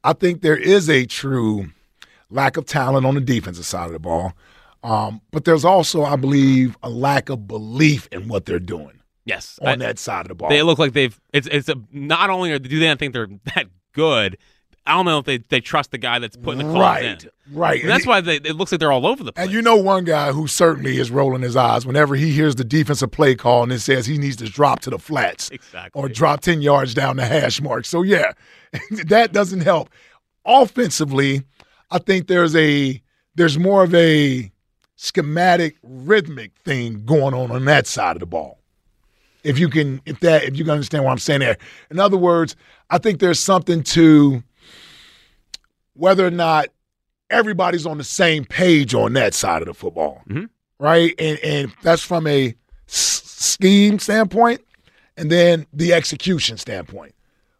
I 0.05 0.13
think 0.13 0.43
there 0.43 0.57
is 0.57 0.89
a 0.89 1.05
true 1.05 1.71
lack 2.31 2.57
of 2.57 2.67
talent 2.67 3.07
on 3.07 3.15
the 3.15 3.21
defensive 3.21 3.65
side 3.65 3.87
of 3.87 3.93
the 3.93 3.99
ball. 3.99 4.35
Um, 4.85 5.21
but 5.31 5.45
there's 5.45 5.65
also, 5.65 6.05
I 6.05 6.17
believe, 6.17 6.77
a 6.83 6.91
lack 6.91 7.29
of 7.29 7.47
belief 7.47 8.09
in 8.11 8.29
what 8.29 8.47
they're 8.47 8.59
doing 8.59 9.02
Yes, 9.25 9.59
on 9.63 9.69
I- 9.69 9.77
that 9.77 9.99
side 9.99 10.23
of 10.23 10.29
the 10.29 10.35
ball. 10.35 10.49
They 10.51 10.63
look 10.63 10.79
like 10.79 10.93
they've. 10.93 11.19
It's 11.33 11.47
it's 11.51 11.69
a, 11.69 11.77
not 11.93 12.31
only 12.31 12.53
are 12.53 12.59
do 12.59 12.79
they 12.79 12.87
not 12.89 12.99
think 12.99 13.13
they're 13.13 13.29
that 13.55 13.67
good. 13.93 14.37
I 14.85 14.95
don't 14.95 15.05
know 15.05 15.19
if 15.21 15.27
they, 15.27 15.39
they 15.39 15.61
trust 15.61 15.93
the 15.93 15.99
guy 15.99 16.19
that's 16.19 16.37
putting 16.37 16.59
the 16.59 16.65
calls 16.65 16.81
right, 16.81 17.05
in. 17.23 17.31
right. 17.57 17.81
And 17.81 17.89
that's 17.89 18.05
why 18.05 18.21
they, 18.21 18.39
it 18.39 18.57
looks 18.57 18.73
like 18.73 18.81
they're 18.81 18.91
all 18.91 19.07
over 19.07 19.23
the 19.23 19.33
place. 19.33 19.45
And 19.45 19.55
you 19.55 19.63
know 19.63 19.77
one 19.77 20.03
guy 20.03 20.33
who 20.33 20.49
certainly 20.49 20.99
is 20.99 21.09
rolling 21.09 21.43
his 21.43 21.55
eyes 21.55 21.87
whenever 21.87 22.17
he 22.17 22.33
hears 22.33 22.57
the 22.57 22.65
defensive 22.65 23.13
play 23.13 23.37
call 23.37 23.63
and 23.63 23.71
it 23.71 23.79
says 23.79 24.07
he 24.07 24.19
needs 24.19 24.35
to 24.39 24.47
drop 24.47 24.81
to 24.81 24.91
the 24.91 24.99
flats 24.99 25.51
Exactly. 25.51 26.03
or 26.03 26.09
drop 26.09 26.41
10 26.41 26.63
yards 26.63 26.95
down 26.95 27.15
the 27.15 27.25
hash 27.25 27.61
mark. 27.63 27.85
So 27.85 28.03
yeah, 28.03 28.33
that 29.07 29.33
doesn't 29.33 29.61
help. 29.61 29.89
Offensively, 30.45 31.43
I 31.93 31.99
think 31.99 32.27
there's 32.27 32.57
a 32.57 33.01
there's 33.37 33.59
more 33.59 33.85
of 33.85 33.95
a 33.95 34.51
schematic 34.97 35.77
rhythmic 35.85 36.57
thing 36.65 37.05
going 37.05 37.35
on 37.35 37.53
on 37.53 37.65
that 37.67 37.87
side 37.87 38.17
of 38.17 38.21
the 38.21 38.27
ball. 38.27 38.59
If 39.45 39.59
you 39.59 39.69
can 39.69 40.01
if 40.07 40.21
that 40.21 40.45
if 40.45 40.57
you 40.57 40.65
can 40.65 40.73
understand 40.73 41.05
what 41.05 41.11
I'm 41.11 41.19
saying 41.19 41.41
there. 41.41 41.57
In 41.91 41.99
other 41.99 42.17
words, 42.17 42.55
I 42.91 42.99
think 42.99 43.19
there's 43.21 43.41
something 43.41 43.83
to 43.85 44.43
whether 45.95 46.27
or 46.27 46.31
not 46.31 46.69
everybody's 47.31 47.87
on 47.87 47.99
the 47.99 48.05
same 48.05 48.45
page 48.45 48.95
on 48.95 49.15
that 49.15 49.35
side 49.35 49.63
of 49.63 49.67
the 49.69 49.75
football, 49.75 50.23
Mhm. 50.29 50.49
right? 50.79 51.15
And 51.19 51.39
and 51.41 51.73
that's 51.83 52.03
from 52.03 52.27
a 52.27 52.55
s- 52.89 53.23
scheme 53.25 53.99
standpoint, 53.99 54.61
and 55.17 55.31
then 55.31 55.67
the 55.73 55.93
execution 55.93 56.57
standpoint. 56.57 57.15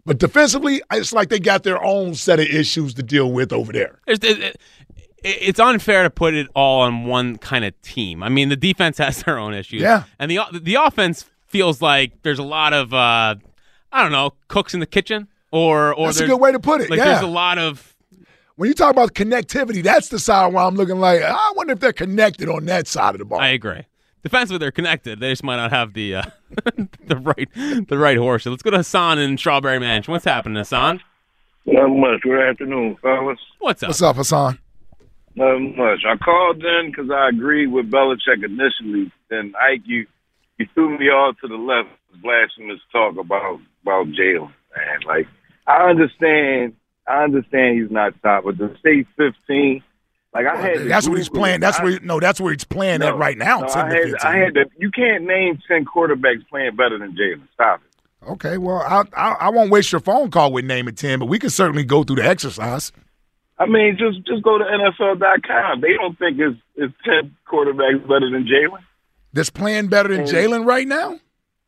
But 0.05 0.19
defensively, 0.19 0.83
it's 0.93 1.13
like 1.13 1.29
they 1.29 1.39
got 1.39 1.63
their 1.63 1.83
own 1.83 2.15
set 2.15 2.41
of 2.41 2.47
issues 2.47 2.95
to 2.95 3.03
deal 3.03 3.31
with 3.33 3.53
over 3.53 3.73
there. 3.73 4.01
There's, 4.07 4.19
it, 4.21 4.41
it- 4.41 4.61
it's 5.25 5.61
unfair 5.61 6.03
to 6.03 6.11
put 6.11 6.35
it 6.35 6.49
all 6.57 6.81
on 6.81 7.05
one 7.05 7.39
kind 7.39 7.65
of 7.65 7.81
team. 7.83 8.25
I 8.25 8.29
mean, 8.29 8.49
the 8.49 8.57
defense 8.57 8.99
has 8.99 9.23
their 9.23 9.39
own 9.39 9.55
issues. 9.55 9.81
Yeah. 9.81 10.05
And 10.19 10.31
the 10.31 10.41
the 10.53 10.75
offense 10.75 11.25
feels 11.53 11.81
like 11.81 12.23
there's 12.23 12.41
a 12.41 12.43
lot 12.45 12.73
of 12.73 12.93
uh, 12.93 13.37
I 13.93 14.03
don't 14.03 14.11
know 14.11 14.33
cooks 14.49 14.75
in 14.75 14.81
the 14.81 14.87
kitchen, 14.87 15.29
or 15.53 15.95
or 15.95 16.07
That's 16.07 16.21
a 16.21 16.27
good 16.27 16.41
way 16.41 16.51
to 16.51 16.59
put 16.59 16.81
it. 16.81 16.91
Like 16.91 16.99
yeah. 16.99 17.05
there's 17.05 17.23
a 17.23 17.27
lot 17.29 17.59
of 17.59 17.95
when 18.57 18.69
you 18.69 18.75
talk 18.75 18.91
about 18.91 19.15
connectivity, 19.15 19.83
that's 19.83 20.09
the 20.09 20.19
side 20.19 20.53
where 20.53 20.65
I'm 20.65 20.75
looking 20.75 20.99
like 20.99 21.23
I 21.23 21.53
wonder 21.55 21.75
if 21.75 21.81
they're 21.81 21.93
connected 21.93 22.49
on 22.49 22.65
that 22.65 22.89
side 22.89 23.15
of 23.15 23.19
the 23.21 23.25
ball. 23.25 23.41
I 23.41 23.49
agree. 23.49 23.87
Defensively, 24.23 24.59
they're 24.59 24.71
connected. 24.71 25.21
They 25.21 25.31
just 25.31 25.43
might 25.43 25.57
not 25.57 25.73
have 25.73 25.95
the 25.95 26.17
uh, 26.17 26.23
the 27.07 27.17
right 27.17 27.49
the 27.89 27.99
right 27.99 28.17
horse. 28.17 28.45
So 28.45 28.51
let's 28.51 28.63
go 28.63 28.71
to 28.71 28.79
Hassan 28.79 29.19
in 29.19 29.37
Strawberry 29.37 29.79
Mansion. 29.79 30.13
What's 30.13 30.25
happening, 30.25 30.57
Hassan? 30.57 31.01
Not 31.67 31.89
much. 31.89 32.23
Good 32.23 32.41
afternoon, 32.41 32.97
fellas. 33.03 33.39
What's 33.59 33.83
up? 33.83 33.91
What's 33.91 34.03
up, 34.03 34.17
Hassan? 34.17 34.59
Not 35.35 35.59
much. 35.59 36.01
I 36.09 36.17
called 36.17 36.63
in 36.63 36.91
because 36.91 37.11
I 37.11 37.31
agreed 37.31 37.69
with 37.69 37.91
Belichick 37.91 38.45
initially. 38.45 39.11
Then 39.31 39.55
Ike, 39.61 39.83
you 39.87 40.07
you 40.59 40.67
threw 40.75 40.99
me 40.99 41.09
all 41.11 41.33
to 41.41 41.49
the 41.49 41.57
left. 41.57 41.89
Blasphemous 42.23 42.81
talk 42.93 43.17
about 43.17 43.61
about 43.83 44.07
Jalen. 44.09 44.53
Man, 44.77 45.01
like 45.07 45.27
I 45.67 45.89
understand. 45.89 46.75
I 47.07 47.25
understand 47.25 47.81
he's 47.81 47.91
not 47.91 48.15
top, 48.23 48.45
but 48.45 48.59
the 48.59 48.77
stay 48.79 49.05
15, 49.17 49.83
like 50.33 50.47
I 50.47 50.55
oh, 50.55 50.63
had. 50.63 50.89
That's 50.89 51.09
what 51.09 51.19
he's 51.19 51.29
playing. 51.29 51.61
That's 51.61 51.79
I- 51.81 51.85
where 51.85 52.01
no, 52.01 52.21
that's 52.21 52.41
where 52.41 52.53
he's 52.53 52.65
playing 52.65 53.01
no, 53.01 53.09
at 53.09 53.17
right 53.17 53.37
now. 53.37 53.61
no, 53.61 53.67
I 53.69 53.89
had, 53.89 54.15
I 54.23 54.37
had 54.37 54.55
to. 54.55 54.65
You 54.79 54.91
can't 54.91 55.25
name 55.25 55.59
ten 55.69 55.85
quarterbacks 55.85 56.47
playing 56.49 56.77
better 56.77 56.99
than 56.99 57.17
Jalen. 57.17 57.49
Stop 57.55 57.81
it. 57.81 58.31
Okay, 58.31 58.57
well, 58.57 58.79
I, 58.79 59.03
I 59.15 59.33
I 59.33 59.49
won't 59.51 59.71
waste 59.71 59.93
your 59.93 60.01
phone 60.01 60.31
call 60.31 60.53
with 60.53 60.65
naming 60.65 60.95
ten, 60.95 61.19
but 61.19 61.27
we 61.27 61.39
can 61.39 61.51
certainly 61.51 61.85
go 61.85 62.03
through 62.05 62.17
the 62.17 62.25
exercise. 62.25 62.93
I 63.59 63.67
mean, 63.67 63.99
just 63.99 64.27
just 64.27 64.43
go 64.43 64.59
to 64.59 64.65
NFL.com. 64.65 65.81
They 65.81 65.95
don't 65.95 66.19
think 66.19 66.39
it's 66.39 66.59
it's 66.77 66.95
ten 67.05 67.37
quarterbacks 67.47 68.03
better 68.09 68.31
than 68.31 68.45
Jalen. 68.47 68.83
That's 69.33 69.51
playing 69.51 69.89
better 69.89 70.15
than 70.15 70.27
Jalen 70.27 70.67
right 70.67 70.87
now. 70.87 71.19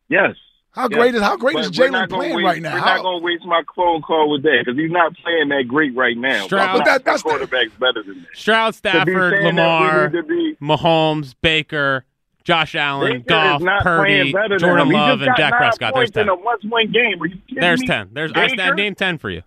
Yes. 0.09 0.35
How 0.71 0.89
Yes. 0.89 0.97
great 0.99 1.15
is 1.15 1.21
how 1.21 1.37
great 1.37 1.53
But 1.53 1.63
is 1.65 1.71
Jalen 1.71 1.91
not 1.93 2.09
gonna 2.09 2.19
playing 2.19 2.35
waste- 2.35 2.45
right 2.45 2.61
now? 2.61 2.73
We're 2.73 2.79
How- 2.79 2.95
not 2.95 3.01
going 3.03 3.19
to 3.21 3.25
waste 3.25 3.45
my 3.45 3.61
phone 3.75 4.01
call 4.01 4.29
with 4.29 4.43
that 4.43 4.63
because 4.65 4.77
he's 4.77 4.91
not 4.91 5.15
playing 5.23 5.47
that 5.49 5.67
great 5.67 5.95
right 5.95 6.17
now. 6.17 6.43
Stroud- 6.45 6.73
But 6.73 6.77
But 6.79 6.85
that- 6.85 7.05
that's 7.05 7.23
the- 7.23 7.29
quarterback's 7.29 7.71
better 7.79 8.03
than 8.03 8.21
that. 8.21 8.27
Stroud, 8.37 8.73
To 8.73 8.81
be 8.81 8.89
saying 8.89 9.05
Stafford, 9.05 9.43
Lamar, 9.45 10.09
need 10.09 10.27
be- 10.27 10.55
Mahomes, 10.61 11.33
Baker, 11.41 12.03
Josh 12.43 12.75
Allen, 12.75 13.13
Baker 13.13 13.23
Goff, 13.29 13.61
is 13.61 13.65
not 13.65 13.83
Purdy, 13.83 14.03
playing 14.19 14.33
better 14.33 14.49
than 14.49 14.59
Jordan 14.59 14.89
Love, 14.89 15.21
and 15.21 15.27
got 15.29 15.37
Dak 15.37 15.51
nine 15.51 15.59
Prescott. 15.61 15.79
There's 15.79 15.93
points 15.93 16.11
ten. 16.11 16.23
in 16.23 16.29
a 16.29 16.35
must-win 16.35 16.91
game. 16.91 17.21
Are 17.21 17.25
you 17.25 17.37
kidding 17.47 17.61
There's 17.61 17.81
me? 17.81 17.87
ten. 17.87 18.09
There's 18.11 18.31
I 18.33 18.47
Baker? 18.49 18.75
named 18.75 18.97
ten 18.97 19.17
for 19.17 19.29
you. 19.29 19.41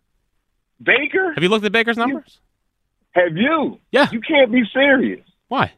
Baker. 0.82 1.32
Have 1.34 1.42
you 1.42 1.48
looked 1.50 1.64
at 1.66 1.72
Baker's 1.72 1.96
numbers? 1.98 2.40
Have 3.12 3.36
you? 3.36 3.78
Yeah. 3.92 4.06
You 4.10 4.20
can't 4.20 4.50
be 4.50 4.62
serious. 4.72 5.20
Why? 5.48 5.72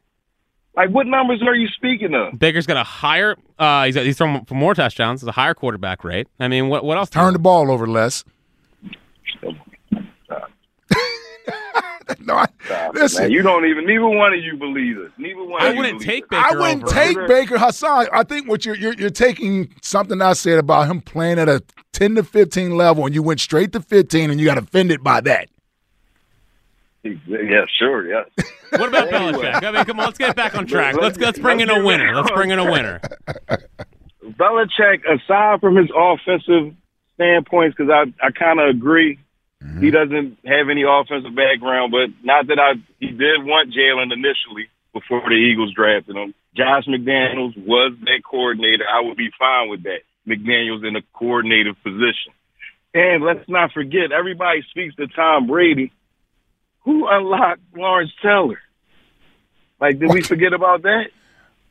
Like, 0.77 0.91
what 0.91 1.07
numbers 1.07 1.43
are 1.43 1.55
you 1.55 1.69
speaking 1.69 2.15
of? 2.15 2.39
Baker's 2.39 2.67
got 2.67 2.77
a 2.77 2.85
higher. 2.85 3.37
Uh, 3.59 3.87
he's 3.87 3.97
he's 3.97 4.17
thrown 4.17 4.45
for 4.45 4.55
more 4.55 4.75
touchdowns. 4.75 5.21
Has 5.21 5.29
a 5.29 5.33
higher 5.33 5.55
quarterback 5.55 6.05
rate. 6.05 6.29
I 6.39 6.49
mean, 6.49 6.69
what 6.69 6.85
what 6.85 6.97
else? 6.97 7.11
Turn 7.11 7.33
the 7.33 7.39
ball 7.39 7.71
over 7.71 7.87
less. 7.87 8.25
no, 12.21 12.35
I, 12.35 12.47
listen. 12.95 13.25
Man, 13.25 13.31
you 13.33 13.43
don't 13.43 13.67
even. 13.67 13.87
Neither 13.87 14.09
one 14.09 14.33
of 14.33 14.41
you 14.41 14.57
believe 14.57 14.99
it. 14.99 15.13
Neither 15.19 15.45
one. 15.45 15.63
I 15.63 15.69
of 15.69 15.77
wouldn't 15.77 16.01
believe 16.01 16.09
take 16.09 16.25
it. 16.25 16.31
Baker 16.31 16.45
I 16.45 16.55
wouldn't 16.55 16.85
over. 16.85 16.93
take 16.93 17.29
Baker 17.29 17.59
Hassan. 17.59 18.07
I 18.13 18.23
think 18.23 18.49
what 18.49 18.65
you're, 18.65 18.77
you're 18.77 18.95
you're 18.95 19.11
taking 19.11 19.75
something 19.83 20.23
I 20.23 20.35
said 20.35 20.59
about 20.59 20.89
him 20.89 21.01
playing 21.01 21.39
at 21.39 21.49
a 21.49 21.63
ten 21.93 22.15
to 22.15 22.23
fifteen 22.23 22.77
level, 22.77 23.07
and 23.07 23.15
you 23.15 23.23
went 23.23 23.41
straight 23.41 23.73
to 23.73 23.81
fifteen, 23.81 24.31
and 24.31 24.41
you 24.41 24.47
got 24.47 24.59
offended 24.59 25.03
by 25.03 25.21
that. 25.23 25.49
Yeah, 27.03 27.65
sure. 27.79 28.07
Yeah. 28.07 28.25
What 28.71 28.89
about 28.89 29.09
Belichick? 29.09 29.65
I 29.65 29.71
mean, 29.71 29.85
come 29.85 30.01
on, 30.01 30.07
let's 30.07 30.19
get 30.19 30.37
back 30.37 30.55
on 30.55 30.67
track. 30.67 30.97
Let's 31.01 31.19
let's 31.19 31.39
bring 31.39 31.61
in 31.61 31.71
a 31.71 31.83
winner. 31.83 32.15
Let's 32.15 32.31
bring 32.31 32.51
in 32.51 32.59
a 32.59 32.71
winner. 32.71 33.01
Belichick, 34.23 35.03
aside 35.05 35.61
from 35.61 35.77
his 35.77 35.91
offensive 35.97 36.75
standpoints, 37.15 37.77
because 37.77 37.91
I, 37.91 38.05
I 38.25 38.31
kind 38.31 38.61
of 38.61 38.69
agree, 38.69 39.19
he 39.61 39.67
mm-hmm. 39.67 39.91
doesn't 39.91 40.39
have 40.47 40.69
any 40.71 40.85
offensive 40.87 41.35
background. 41.35 41.93
But 41.93 42.11
not 42.25 42.47
that 42.49 42.59
I 42.59 42.75
he 42.99 43.09
did 43.09 43.45
want 43.45 43.73
Jalen 43.73 44.13
initially 44.13 44.69
before 44.93 45.23
the 45.29 45.35
Eagles 45.35 45.75
drafted 45.75 46.17
him. 46.17 46.35
Josh 46.57 46.85
McDaniels 46.87 47.57
was 47.57 47.93
that 48.03 48.23
coordinator. 48.29 48.85
I 48.87 49.01
would 49.01 49.17
be 49.17 49.31
fine 49.39 49.69
with 49.69 49.85
that. 49.85 50.01
McDaniels 50.27 50.87
in 50.87 50.97
a 50.97 51.03
coordinator 51.13 51.75
position. 51.75 52.33
And 52.93 53.25
let's 53.25 53.49
not 53.49 53.73
forget, 53.73 54.11
everybody 54.13 54.63
speaks 54.71 54.95
to 54.97 55.07
Tom 55.07 55.47
Brady. 55.47 55.93
Who 56.85 57.07
unlocked 57.09 57.61
Lawrence 57.77 58.13
Taylor? 58.23 58.59
Like, 59.81 59.99
did 59.99 60.13
we 60.13 60.23
forget 60.23 60.53
about 60.53 60.83
that? 60.83 61.07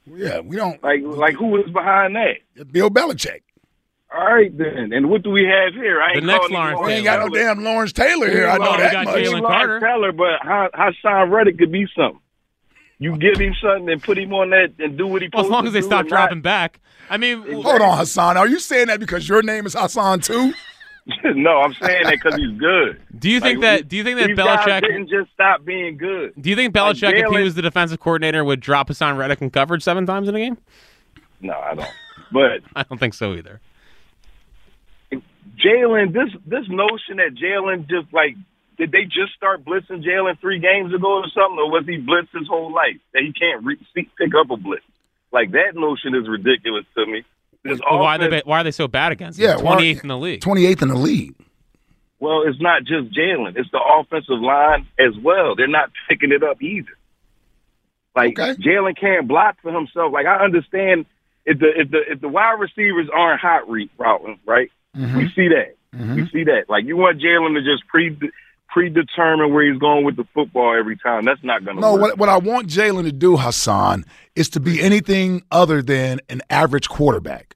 Yeah, 0.06 0.40
we 0.40 0.56
don't 0.56 0.82
Like, 0.84 1.02
like 1.04 1.36
who 1.36 1.48
was 1.48 1.70
behind 1.72 2.16
that? 2.16 2.72
Bill 2.72 2.90
Belichick. 2.90 3.42
All 4.12 4.26
right 4.26 4.56
then. 4.58 4.92
And 4.92 5.10
what 5.10 5.22
do 5.22 5.30
we 5.30 5.44
have 5.44 5.74
here? 5.76 6.02
I 6.02 6.14
ain't 6.14 6.22
The 6.22 6.28
next 6.28 6.50
Lawrence 6.50 6.80
him 6.80 6.86
We 6.86 6.94
ain't 6.94 7.04
got 7.06 7.20
no 7.28 7.30
damn 7.34 7.64
Lawrence 7.64 7.94
Taylor 7.94 8.30
here. 8.30 8.48
I 8.48 8.58
know 8.58 8.62
Well, 8.64 8.72
we 8.72 8.78
that 8.84 8.92
got 8.92 9.06
much. 9.06 9.16
Jalen 9.18 9.42
Lawrence 9.42 9.48
Carter. 9.48 9.80
Taylor, 9.80 10.12
but 10.12 10.40
how 10.42 10.70
Haason 10.74 11.32
Reddick 11.32 11.60
could 11.60 11.72
be 11.72 11.86
something. 11.96 12.20
You 12.98 13.18
give 13.18 13.38
him 13.38 13.54
something 13.62 13.90
and 13.90 14.02
put 14.02 14.18
him 14.18 14.34
on 14.34 14.50
that 14.50 14.74
and 14.80 14.98
do 14.98 15.06
what 15.08 15.22
he. 15.22 15.30
Well, 15.32 15.42
as 15.42 15.46
supposed 15.46 15.52
long 15.52 15.64
to 15.64 15.68
as 15.68 15.74
they 15.74 15.82
stop 15.82 16.02
and 16.02 16.10
dropping 16.10 16.42
back. 16.42 16.80
I 17.10 17.18
mean, 17.18 17.44
Hold 17.62 17.82
on, 17.82 17.98
Hassan. 17.98 18.36
Are 18.36 18.48
you 18.48 18.60
saying 18.60 18.88
that 18.88 19.00
because 19.00 19.30
your 19.30 19.42
name 19.42 19.66
is 19.66 19.74
Hassan 19.74 20.20
too? 20.22 20.54
No, 21.24 21.62
I'm 21.62 21.74
saying 21.74 22.04
that 22.04 22.12
because 22.12 22.36
he's 22.36 22.58
good. 22.60 23.02
do 23.18 23.30
you 23.30 23.40
think 23.40 23.60
Like, 23.60 23.82
that? 23.82 23.88
Do 23.88 23.98
you 23.98 24.04
think 24.04 24.20
that 24.20 24.30
Belichick? 24.32 24.82
didn't 24.82 25.10
just 25.10 25.32
stop 25.34 25.66
being 25.66 25.98
good? 25.98 26.34
Do 26.40 26.50
you 26.50 26.56
think 26.56 26.76
Like 26.76 26.96
Belichick, 26.96 27.14
if 27.14 27.30
he 27.36 27.42
was 27.44 27.56
the 27.56 27.62
defensive 27.62 28.00
coordinator, 28.00 28.44
would 28.44 28.60
drop 28.60 28.90
Haason 28.90 29.18
Reddick 29.18 29.42
in 29.42 29.50
coverage 29.50 29.84
seven 29.84 30.06
times 30.06 30.28
in 30.30 30.36
a 30.36 30.40
game? 30.40 30.58
No, 31.42 31.54
I 31.54 31.74
don't. 31.76 31.90
But 32.32 32.62
I 32.76 32.84
don't 32.84 33.00
think 33.00 33.14
so 33.16 33.34
either. 33.34 33.60
Jalen, 35.58 36.14
this 36.14 36.30
this 36.46 36.66
notion 36.70 37.18
that 37.18 37.36
Jalen 37.36 37.90
just 37.90 38.14
like 38.14 38.36
did 38.78 38.92
they 38.92 39.04
just 39.04 39.34
start 39.36 39.66
blitzing 39.66 40.04
Jalen 40.06 40.40
three 40.40 40.60
games 40.60 40.94
ago 40.94 41.18
or 41.20 41.28
something, 41.36 41.60
or 41.60 41.70
was 41.70 41.84
he 41.86 41.98
blitzed 41.98 42.38
his 42.38 42.48
whole 42.48 42.72
life 42.74 42.96
that 43.14 43.24
he 43.24 43.34
can't 43.34 43.66
re- 43.66 43.78
see, 43.94 44.08
pick 44.18 44.32
up 44.40 44.50
a 44.52 44.58
blitz? 44.58 44.84
Like 45.34 45.52
that 45.52 45.74
notion 45.76 46.16
is 46.16 46.30
ridiculous 46.30 46.86
to 46.96 47.06
me. 47.06 47.24
This 47.64 47.80
Well, 47.90 48.00
why 48.00 48.16
are 48.18 48.30
they 48.30 48.42
why 48.46 48.62
are 48.62 48.64
they 48.64 48.72
so 48.72 48.88
bad 48.88 49.12
against 49.12 49.38
him? 49.40 49.44
Yeah, 49.46 49.56
why- 49.58 49.74
twenty 49.74 49.88
eighth 49.90 50.02
in 50.04 50.08
the 50.08 50.18
league. 50.18 50.42
Twenty 50.42 50.66
eighth 50.66 50.82
in 50.82 50.88
the 50.90 50.96
league. 50.98 51.36
Well, 52.20 52.44
it's 52.46 52.60
not 52.62 52.84
just 52.84 53.14
Jalen; 53.18 53.56
it's 53.58 53.70
the 53.72 53.80
offensive 53.80 54.40
line 54.42 54.88
as 55.00 55.18
well. 55.22 55.56
They're 55.56 55.68
not 55.68 55.90
picking 56.10 56.32
it 56.32 56.44
up 56.44 56.62
either. 56.62 56.92
Like 58.16 58.40
Okay. 58.40 58.56
Jalen 58.62 58.98
can't 59.00 59.28
block 59.28 59.58
for 59.62 59.72
himself. 59.72 60.12
Like 60.14 60.26
I 60.26 60.44
understand 60.44 61.06
if 61.46 61.60
the 61.60 61.68
if 61.82 61.92
the 61.92 62.00
if 62.14 62.22
the 62.22 62.28
wide 62.28 62.60
receivers 62.60 63.08
aren't 63.14 63.40
hot 63.42 63.70
re- 63.70 63.90
routing, 63.98 64.40
right? 64.46 64.70
Mm-hmm. 64.98 65.18
We 65.18 65.30
see 65.36 65.48
that. 65.50 65.76
Mm-hmm. 65.96 66.16
We 66.16 66.30
see 66.30 66.44
that. 66.46 66.66
Like 66.70 66.86
you 66.86 66.98
want 66.98 67.22
Jalen 67.22 67.54
to 67.56 67.62
just 67.62 67.88
pre 67.88 68.18
predetermine 68.72 69.54
where 69.54 69.70
he's 69.70 69.80
going 69.80 70.06
with 70.06 70.16
the 70.16 70.26
football 70.34 70.76
every 70.78 70.98
time. 70.98 71.26
That's 71.26 71.44
not 71.44 71.64
going 71.66 71.76
to 71.78 71.82
No, 71.82 71.94
work. 71.94 72.02
what, 72.02 72.18
what 72.20 72.30
I 72.30 72.38
want 72.38 72.68
Jalen 72.68 73.04
to 73.04 73.12
do, 73.12 73.38
Hassan, 73.38 74.06
is 74.36 74.50
to 74.52 74.60
be 74.60 74.82
anything 74.82 75.44
other 75.52 75.82
than 75.82 76.20
an 76.30 76.42
average 76.50 76.88
quarterback. 76.90 77.56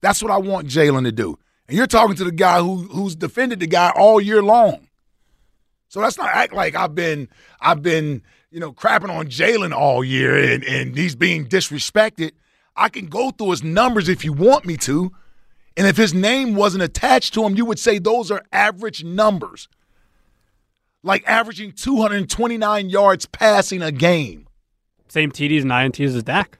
That's 0.00 0.22
what 0.22 0.30
I 0.30 0.36
want 0.38 0.68
Jalen 0.68 1.04
to 1.04 1.12
do. 1.12 1.38
And 1.68 1.76
you're 1.76 1.86
talking 1.88 2.14
to 2.16 2.24
the 2.24 2.30
guy 2.32 2.60
who 2.60 2.76
who's 2.84 3.16
defended 3.16 3.58
the 3.60 3.66
guy 3.66 3.90
all 3.96 4.20
year 4.20 4.42
long. 4.42 4.86
So 5.88 6.00
that's 6.00 6.18
not 6.18 6.28
act 6.28 6.52
like 6.52 6.76
I've 6.76 6.94
been 6.94 7.28
I've 7.60 7.82
been 7.82 8.22
you 8.52 8.60
know 8.60 8.72
crapping 8.72 9.10
on 9.10 9.26
Jalen 9.26 9.72
all 9.72 10.04
year 10.04 10.36
and 10.36 10.62
and 10.64 10.96
he's 10.96 11.16
being 11.16 11.48
disrespected. 11.48 12.32
I 12.76 12.88
can 12.88 13.06
go 13.06 13.30
through 13.32 13.50
his 13.50 13.64
numbers 13.64 14.08
if 14.08 14.24
you 14.24 14.32
want 14.32 14.64
me 14.64 14.76
to. 14.78 15.10
And 15.76 15.86
if 15.86 15.96
his 15.96 16.14
name 16.14 16.54
wasn't 16.54 16.84
attached 16.84 17.34
to 17.34 17.44
him, 17.44 17.56
you 17.56 17.64
would 17.64 17.78
say 17.78 17.98
those 17.98 18.30
are 18.30 18.42
average 18.52 19.02
numbers 19.04 19.68
like 21.06 21.22
averaging 21.26 21.72
229 21.72 22.90
yards 22.90 23.26
passing 23.26 23.80
a 23.80 23.92
game, 23.92 24.48
Same 25.08 25.30
TDs 25.30 25.62
and 25.62 25.70
INTs 25.70 26.14
as 26.16 26.22
Dak 26.22 26.58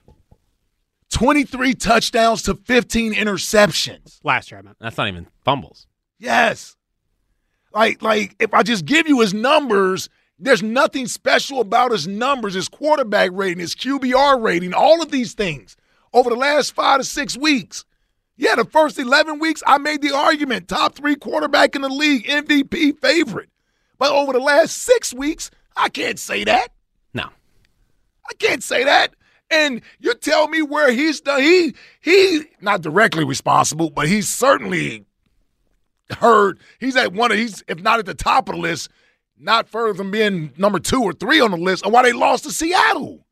23 1.11 1.75
touchdowns 1.75 2.43
to 2.43 2.55
15 2.55 3.15
interceptions. 3.15 4.19
last 4.25 4.51
year. 4.51 4.59
I 4.59 4.63
meant. 4.63 4.77
That's 4.81 4.97
not 4.97 5.09
even 5.09 5.27
fumbles. 5.45 5.87
Yes. 6.19 6.77
Like, 7.73 8.03
like 8.03 8.35
if 8.39 8.55
I 8.55 8.63
just 8.63 8.85
give 8.85 9.09
you 9.09 9.21
his 9.21 9.35
numbers, 9.35 10.09
there's 10.39 10.63
nothing 10.63 11.07
special 11.07 11.61
about 11.61 11.93
his 11.93 12.07
numbers, 12.07 12.55
his 12.55 12.69
quarterback 12.69 13.31
rating, 13.33 13.59
his 13.61 13.75
QBR 13.75 14.43
rating, 14.43 14.75
all 14.75 15.03
of 15.03 15.11
these 15.11 15.35
things 15.35 15.77
over 16.13 16.31
the 16.31 16.37
last 16.37 16.73
five 16.73 16.99
to 17.01 17.05
six 17.05 17.37
weeks. 17.37 17.85
Yeah, 18.37 18.55
the 18.55 18.65
first 18.65 18.99
11 18.99 19.39
weeks, 19.39 19.63
I 19.67 19.79
made 19.79 20.03
the 20.03 20.15
argument 20.15 20.69
top 20.69 20.95
three 20.95 21.17
quarterback 21.17 21.75
in 21.75 21.83
the 21.83 21.89
league, 21.89 22.27
MVP 22.27 23.01
favorite. 23.01 23.49
But 23.99 24.13
over 24.13 24.33
the 24.33 24.41
last 24.41 24.77
six 24.79 25.15
weeks, 25.15 25.51
I 25.77 25.89
can't 25.89 26.19
say 26.19 26.45
that. 26.45 26.69
No. 27.15 27.25
I 28.29 28.35
can't 28.39 28.63
say 28.63 28.85
that. 28.85 29.15
And 29.51 29.81
you 30.01 30.13
tell 30.15 30.49
me 30.49 30.61
where 30.63 30.91
he's 30.93 31.21
done. 31.21 31.41
He 31.41 31.75
he 32.01 32.43
not 32.61 32.83
directly 32.83 33.25
responsible, 33.25 33.91
but 33.91 34.09
he's 34.09 34.29
certainly 34.29 35.05
heard. 36.19 36.59
He's 36.81 36.97
at 36.97 37.13
one 37.13 37.31
of 37.31 37.39
he's 37.39 37.63
if 37.69 37.81
not 37.81 38.01
at 38.01 38.07
the 38.07 38.15
top 38.15 38.49
of 38.49 38.57
the 38.57 38.61
list, 38.61 38.91
not 39.39 39.69
further 39.69 39.95
from 39.95 40.11
being 40.11 40.53
number 40.57 40.81
two 40.81 41.01
or 41.03 41.13
three 41.13 41.41
on 41.41 41.53
the 41.53 41.57
list. 41.57 41.87
Of 41.87 41.93
why 41.93 42.03
they 42.03 42.13
lost 42.13 42.43
to 42.45 42.51
Seattle 42.51 43.25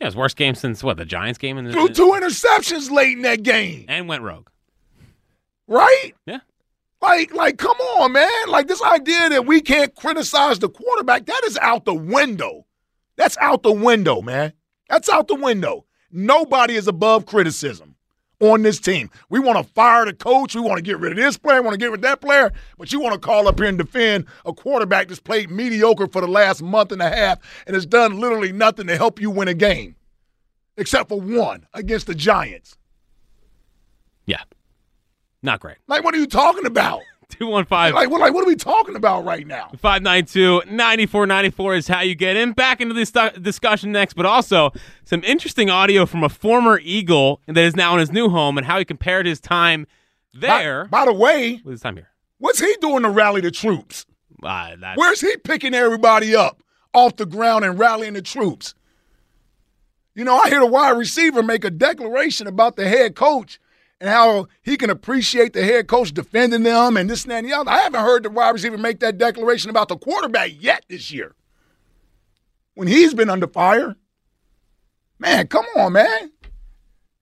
Yeah, 0.00 0.08
his 0.08 0.16
worst 0.16 0.36
game 0.36 0.54
since 0.54 0.84
what 0.84 0.98
the 0.98 1.06
Giants 1.06 1.38
game 1.38 1.56
in 1.56 1.64
the 1.64 1.72
threw 1.72 1.88
two 1.88 2.10
interceptions 2.10 2.90
late 2.90 3.16
in 3.16 3.22
that 3.22 3.42
game. 3.42 3.86
and 3.88 4.06
went 4.06 4.22
rogue. 4.22 4.48
Right? 5.66 6.12
Yeah. 6.26 6.40
Like, 7.00 7.34
like, 7.34 7.56
come 7.56 7.76
on, 7.78 8.12
man. 8.12 8.48
Like 8.48 8.68
this 8.68 8.82
idea 8.82 9.30
that 9.30 9.46
we 9.46 9.60
can't 9.60 9.94
criticize 9.94 10.58
the 10.58 10.68
quarterback, 10.68 11.26
that 11.26 11.42
is 11.44 11.56
out 11.58 11.84
the 11.84 11.94
window. 11.94 12.66
That's 13.16 13.38
out 13.38 13.62
the 13.62 13.72
window, 13.72 14.20
man. 14.20 14.52
That's 14.88 15.08
out 15.08 15.28
the 15.28 15.34
window. 15.34 15.86
Nobody 16.10 16.74
is 16.74 16.88
above 16.88 17.26
criticism 17.26 17.96
on 18.40 18.62
this 18.62 18.80
team. 18.80 19.10
We 19.28 19.38
want 19.38 19.58
to 19.58 19.72
fire 19.74 20.04
the 20.04 20.12
coach. 20.12 20.54
We 20.54 20.60
want 20.60 20.78
to 20.78 20.82
get 20.82 20.98
rid 20.98 21.12
of 21.12 21.18
this 21.18 21.36
player. 21.36 21.60
We 21.60 21.66
want 21.66 21.74
to 21.74 21.78
get 21.78 21.90
rid 21.90 21.98
of 21.98 22.02
that 22.02 22.20
player. 22.20 22.52
But 22.78 22.92
you 22.92 23.00
want 23.00 23.14
to 23.14 23.20
call 23.20 23.46
up 23.46 23.58
here 23.58 23.68
and 23.68 23.78
defend 23.78 24.26
a 24.44 24.52
quarterback 24.52 25.08
that's 25.08 25.20
played 25.20 25.50
mediocre 25.50 26.06
for 26.06 26.20
the 26.20 26.28
last 26.28 26.62
month 26.62 26.92
and 26.92 27.02
a 27.02 27.08
half 27.08 27.38
and 27.66 27.74
has 27.74 27.86
done 27.86 28.18
literally 28.18 28.52
nothing 28.52 28.86
to 28.88 28.96
help 28.96 29.20
you 29.20 29.30
win 29.30 29.48
a 29.48 29.54
game, 29.54 29.94
except 30.76 31.08
for 31.08 31.20
one 31.20 31.66
against 31.74 32.06
the 32.06 32.14
Giants. 32.14 32.76
Yeah. 34.26 34.42
Not 35.42 35.60
great. 35.60 35.78
Like, 35.86 36.04
what 36.04 36.14
are 36.14 36.18
you 36.18 36.26
talking 36.26 36.66
about? 36.66 37.02
215. 37.30 37.94
Like, 37.94 38.10
what, 38.10 38.20
like, 38.20 38.34
what 38.34 38.44
are 38.44 38.46
we 38.46 38.56
talking 38.56 38.96
about 38.96 39.24
right 39.24 39.46
now? 39.46 39.70
592 39.78 40.62
9494 40.66 41.74
is 41.74 41.88
how 41.88 42.00
you 42.00 42.14
get 42.14 42.36
in. 42.36 42.52
Back 42.52 42.80
into 42.80 42.92
this 42.94 43.12
discussion 43.40 43.92
next, 43.92 44.14
but 44.14 44.26
also 44.26 44.72
some 45.04 45.22
interesting 45.24 45.70
audio 45.70 46.06
from 46.06 46.24
a 46.24 46.28
former 46.28 46.80
Eagle 46.82 47.40
that 47.46 47.56
is 47.58 47.76
now 47.76 47.94
in 47.94 48.00
his 48.00 48.10
new 48.10 48.28
home 48.28 48.58
and 48.58 48.66
how 48.66 48.78
he 48.78 48.84
compared 48.84 49.26
his 49.26 49.40
time 49.40 49.86
there. 50.34 50.86
By, 50.86 51.04
by 51.04 51.12
the 51.12 51.16
way, 51.16 51.60
with 51.64 51.72
his 51.72 51.80
time 51.80 51.96
here. 51.96 52.08
What's 52.38 52.58
he 52.58 52.74
doing 52.80 53.02
to 53.04 53.10
rally 53.10 53.40
the 53.40 53.50
troops? 53.50 54.06
Uh, 54.42 54.74
Where's 54.96 55.20
he 55.20 55.36
picking 55.36 55.74
everybody 55.74 56.34
up 56.34 56.62
off 56.94 57.16
the 57.16 57.26
ground 57.26 57.64
and 57.64 57.78
rallying 57.78 58.14
the 58.14 58.22
troops? 58.22 58.74
You 60.14 60.24
know, 60.24 60.36
I 60.36 60.48
hear 60.48 60.60
the 60.60 60.66
wide 60.66 60.90
receiver 60.90 61.42
make 61.42 61.64
a 61.64 61.70
declaration 61.70 62.46
about 62.46 62.76
the 62.76 62.88
head 62.88 63.14
coach 63.14 63.60
and 64.00 64.08
how 64.08 64.46
he 64.62 64.76
can 64.76 64.90
appreciate 64.90 65.52
the 65.52 65.62
head 65.62 65.86
coach 65.86 66.12
defending 66.12 66.62
them 66.62 66.96
and 66.96 67.08
this 67.08 67.24
and 67.24 67.32
that 67.32 67.38
and 67.38 67.48
the 67.48 67.52
other. 67.52 67.70
I 67.70 67.78
haven't 67.78 68.00
heard 68.00 68.22
the 68.22 68.30
wide 68.30 68.50
receiver 68.50 68.78
make 68.78 69.00
that 69.00 69.18
declaration 69.18 69.70
about 69.70 69.88
the 69.88 69.96
quarterback 69.96 70.50
yet 70.58 70.84
this 70.88 71.10
year. 71.10 71.34
When 72.74 72.88
he's 72.88 73.14
been 73.14 73.30
under 73.30 73.46
fire. 73.46 73.96
Man, 75.18 75.48
come 75.48 75.66
on, 75.76 75.92
man. 75.92 76.32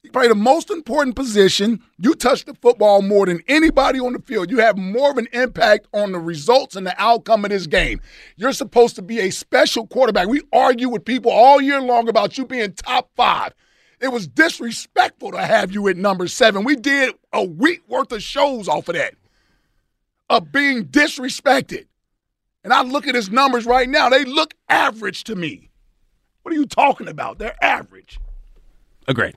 You 0.04 0.12
play 0.12 0.28
the 0.28 0.36
most 0.36 0.70
important 0.70 1.16
position. 1.16 1.82
You 1.98 2.14
touch 2.14 2.44
the 2.44 2.54
football 2.54 3.02
more 3.02 3.26
than 3.26 3.42
anybody 3.48 3.98
on 3.98 4.12
the 4.12 4.20
field. 4.20 4.50
You 4.50 4.58
have 4.58 4.78
more 4.78 5.10
of 5.10 5.18
an 5.18 5.26
impact 5.32 5.88
on 5.92 6.12
the 6.12 6.20
results 6.20 6.76
and 6.76 6.86
the 6.86 6.94
outcome 6.96 7.44
of 7.44 7.50
this 7.50 7.66
game. 7.66 8.00
You're 8.36 8.52
supposed 8.52 8.94
to 8.96 9.02
be 9.02 9.18
a 9.18 9.30
special 9.30 9.88
quarterback. 9.88 10.28
We 10.28 10.42
argue 10.52 10.88
with 10.88 11.04
people 11.04 11.32
all 11.32 11.60
year 11.60 11.80
long 11.80 12.08
about 12.08 12.38
you 12.38 12.46
being 12.46 12.72
top 12.72 13.10
five. 13.16 13.52
It 14.00 14.08
was 14.08 14.26
disrespectful 14.26 15.32
to 15.32 15.38
have 15.44 15.72
you 15.72 15.88
at 15.88 15.96
number 15.96 16.28
seven. 16.28 16.64
We 16.64 16.76
did 16.76 17.14
a 17.32 17.42
week 17.42 17.82
worth 17.88 18.12
of 18.12 18.22
shows 18.22 18.68
off 18.68 18.88
of 18.88 18.94
that, 18.94 19.14
of 20.30 20.52
being 20.52 20.84
disrespected. 20.84 21.86
And 22.62 22.72
I 22.72 22.82
look 22.82 23.06
at 23.06 23.14
his 23.14 23.30
numbers 23.30 23.66
right 23.66 23.88
now, 23.88 24.08
they 24.08 24.24
look 24.24 24.54
average 24.68 25.24
to 25.24 25.34
me. 25.34 25.70
What 26.42 26.52
are 26.52 26.56
you 26.58 26.66
talking 26.66 27.08
about? 27.08 27.38
They're 27.38 27.62
average. 27.62 28.18
Agreed. 29.06 29.36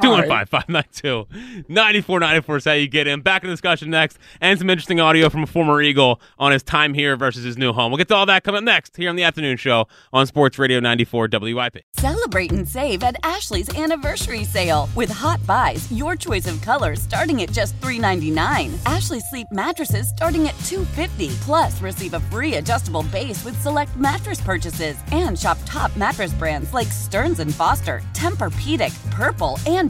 215 0.00 0.46
592 0.46 1.64
9494 1.68 2.56
is 2.56 2.64
how 2.64 2.72
you 2.72 2.88
get 2.88 3.06
in. 3.06 3.20
Back 3.20 3.42
in 3.42 3.48
the 3.48 3.52
discussion 3.54 3.90
next, 3.90 4.18
and 4.40 4.58
some 4.58 4.70
interesting 4.70 5.00
audio 5.00 5.28
from 5.28 5.42
a 5.42 5.46
former 5.46 5.80
Eagle 5.82 6.20
on 6.38 6.52
his 6.52 6.62
time 6.62 6.94
here 6.94 7.16
versus 7.16 7.44
his 7.44 7.56
new 7.56 7.72
home. 7.72 7.90
We'll 7.90 7.98
get 7.98 8.08
to 8.08 8.14
all 8.14 8.26
that 8.26 8.44
coming 8.44 8.58
up 8.58 8.64
next 8.64 8.96
here 8.96 9.10
on 9.10 9.16
the 9.16 9.22
afternoon 9.22 9.56
show 9.56 9.86
on 10.12 10.26
Sports 10.26 10.58
Radio 10.58 10.80
94 10.80 11.28
WIP. 11.32 11.78
Celebrate 11.94 12.52
and 12.52 12.68
save 12.68 13.02
at 13.02 13.16
Ashley's 13.22 13.76
anniversary 13.78 14.44
sale 14.44 14.88
with 14.94 15.10
hot 15.10 15.44
buys, 15.46 15.90
your 15.92 16.16
choice 16.16 16.46
of 16.46 16.60
colors 16.62 17.00
starting 17.02 17.42
at 17.42 17.52
just 17.52 17.78
$3.99. 17.80 18.74
Ashley 18.86 19.20
Sleep 19.20 19.46
mattresses 19.50 20.08
starting 20.10 20.48
at 20.48 20.54
$2.50. 20.54 21.34
Plus, 21.42 21.80
receive 21.80 22.14
a 22.14 22.20
free 22.20 22.54
adjustable 22.56 23.02
base 23.04 23.44
with 23.44 23.60
select 23.60 23.94
mattress 23.96 24.40
purchases 24.40 24.96
and 25.12 25.38
shop 25.38 25.58
top 25.66 25.94
mattress 25.96 26.32
brands 26.34 26.72
like 26.74 26.88
Stearns 26.88 27.40
and 27.40 27.54
Foster, 27.54 28.02
Tempur-Pedic, 28.14 29.10
Purple, 29.10 29.58
and 29.66 29.89